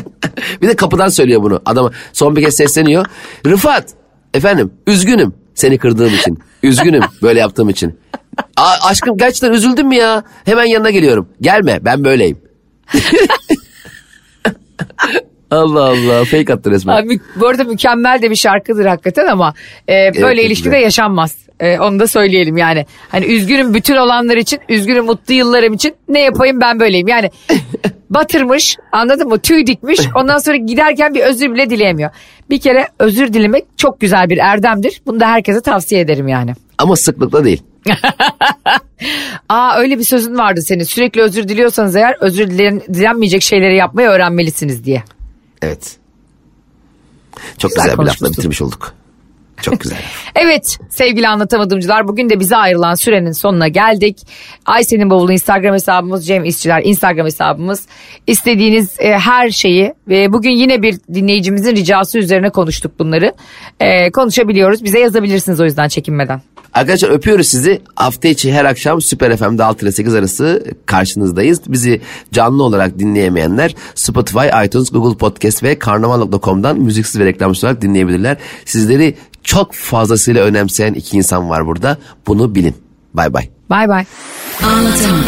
bir 0.61 0.67
de 0.67 0.75
kapıdan 0.75 1.09
söylüyor 1.09 1.43
bunu. 1.43 1.61
Adama 1.65 1.91
son 2.13 2.35
bir 2.35 2.43
kez 2.43 2.55
sesleniyor. 2.55 3.05
Rıfat 3.45 3.85
efendim 4.33 4.73
üzgünüm 4.87 5.33
seni 5.55 5.77
kırdığım 5.77 6.13
için. 6.13 6.39
Üzgünüm 6.63 7.03
böyle 7.21 7.39
yaptığım 7.39 7.69
için. 7.69 7.99
A- 8.57 8.87
aşkım 8.89 9.17
gerçekten 9.17 9.51
üzüldün 9.51 9.87
mü 9.87 9.95
ya? 9.95 10.23
Hemen 10.45 10.65
yanına 10.65 10.89
geliyorum. 10.89 11.29
Gelme 11.41 11.79
ben 11.85 12.03
böyleyim. 12.03 12.37
Allah 15.55 15.83
Allah 15.83 16.25
fake 16.25 16.53
attı 16.53 16.71
resmen. 16.71 16.93
Abi, 16.93 17.19
bu 17.35 17.47
arada 17.47 17.63
mükemmel 17.63 18.21
de 18.21 18.29
bir 18.29 18.35
şarkıdır 18.35 18.85
hakikaten 18.85 19.27
ama 19.27 19.53
e, 19.89 20.11
böyle 20.21 20.41
çok 20.41 20.45
ilişkide 20.45 20.69
güzel. 20.69 20.83
yaşanmaz. 20.83 21.35
E, 21.59 21.79
onu 21.79 21.99
da 21.99 22.07
söyleyelim 22.07 22.57
yani. 22.57 22.85
Hani 23.09 23.25
üzgünüm 23.25 23.73
bütün 23.73 23.95
olanlar 23.95 24.37
için, 24.37 24.59
üzgünüm 24.69 25.05
mutlu 25.05 25.33
yıllarım 25.33 25.73
için 25.73 25.95
ne 26.09 26.21
yapayım 26.21 26.61
ben 26.61 26.79
böyleyim. 26.79 27.07
Yani 27.07 27.31
batırmış 28.09 28.77
anladın 28.91 29.27
mı 29.27 29.39
tüy 29.39 29.67
dikmiş 29.67 29.99
ondan 30.15 30.37
sonra 30.37 30.57
giderken 30.57 31.13
bir 31.13 31.21
özür 31.21 31.53
bile 31.53 31.69
dileyemiyor. 31.69 32.09
Bir 32.49 32.59
kere 32.59 32.87
özür 32.99 33.33
dilemek 33.33 33.65
çok 33.77 33.99
güzel 33.99 34.29
bir 34.29 34.37
erdemdir. 34.37 35.01
Bunu 35.05 35.19
da 35.19 35.27
herkese 35.27 35.61
tavsiye 35.61 36.01
ederim 36.01 36.27
yani. 36.27 36.53
Ama 36.77 36.95
sıklıkla 36.95 37.45
değil. 37.45 37.63
Aa 39.49 39.77
öyle 39.77 39.99
bir 39.99 40.03
sözün 40.03 40.37
vardı 40.37 40.61
senin 40.61 40.83
sürekli 40.83 41.21
özür 41.21 41.47
diliyorsanız 41.47 41.95
eğer 41.95 42.15
özür 42.19 42.47
dilen, 42.47 42.81
dilenmeyecek 42.93 43.41
şeyleri 43.41 43.75
yapmayı 43.75 44.07
öğrenmelisiniz 44.07 44.85
diye. 44.85 45.03
Evet. 45.63 45.97
Çok 47.57 47.71
Güzel 47.71 47.83
güzel, 47.83 47.99
bir 47.99 48.03
lafla 48.03 48.29
bitirmiş 48.29 48.61
olduk. 48.61 48.93
Çok 49.61 49.79
güzel. 49.79 49.97
Evet 50.35 50.77
sevgili 50.89 51.27
anlatamadımcılar 51.27 52.07
bugün 52.07 52.29
de 52.29 52.39
bize 52.39 52.55
ayrılan 52.55 52.95
sürenin 52.95 53.31
sonuna 53.31 53.67
geldik. 53.67 54.17
Ayşe'nin 54.65 55.09
bavulu 55.09 55.31
Instagram 55.31 55.73
hesabımız, 55.73 56.27
Cem 56.27 56.45
İşçiler 56.45 56.81
Instagram 56.85 57.25
hesabımız. 57.25 57.87
İstediğiniz 58.27 58.95
e, 58.99 59.13
her 59.13 59.49
şeyi 59.49 59.93
ve 60.07 60.33
bugün 60.33 60.51
yine 60.51 60.81
bir 60.81 60.99
dinleyicimizin 61.13 61.75
ricası 61.75 62.19
üzerine 62.19 62.49
konuştuk 62.49 62.99
bunları. 62.99 63.33
E, 63.79 64.11
konuşabiliyoruz 64.11 64.83
bize 64.83 64.99
yazabilirsiniz 64.99 65.59
o 65.59 65.63
yüzden 65.63 65.87
çekinmeden. 65.87 66.41
Arkadaşlar 66.73 67.09
öpüyoruz 67.09 67.47
sizi. 67.47 67.81
Hafta 67.95 68.27
içi 68.27 68.53
her 68.53 68.65
akşam 68.65 69.01
Süper 69.01 69.37
FM'de 69.37 69.63
6 69.63 69.85
ile 69.85 69.91
8 69.91 70.15
arası 70.15 70.63
karşınızdayız. 70.85 71.61
Bizi 71.67 72.01
canlı 72.31 72.63
olarak 72.63 72.99
dinleyemeyenler 72.99 73.75
Spotify, 73.95 74.65
iTunes, 74.65 74.91
Google 74.91 75.17
Podcast 75.17 75.63
ve 75.63 75.79
karnaval.com'dan 75.79 76.79
müziksiz 76.79 77.21
ve 77.21 77.25
reklamsız 77.25 77.63
olarak 77.63 77.81
dinleyebilirler. 77.81 78.37
Sizleri 78.65 79.15
çok 79.43 79.73
fazlasıyla 79.73 80.43
önemseyen 80.43 80.93
iki 80.93 81.17
insan 81.17 81.49
var 81.49 81.67
burada. 81.67 81.97
Bunu 82.27 82.55
bilin. 82.55 82.75
Bay 83.13 83.33
bay. 83.33 83.49
Bay 83.69 83.89
bay. 83.89 84.05
Anlatamadım. 84.63 85.23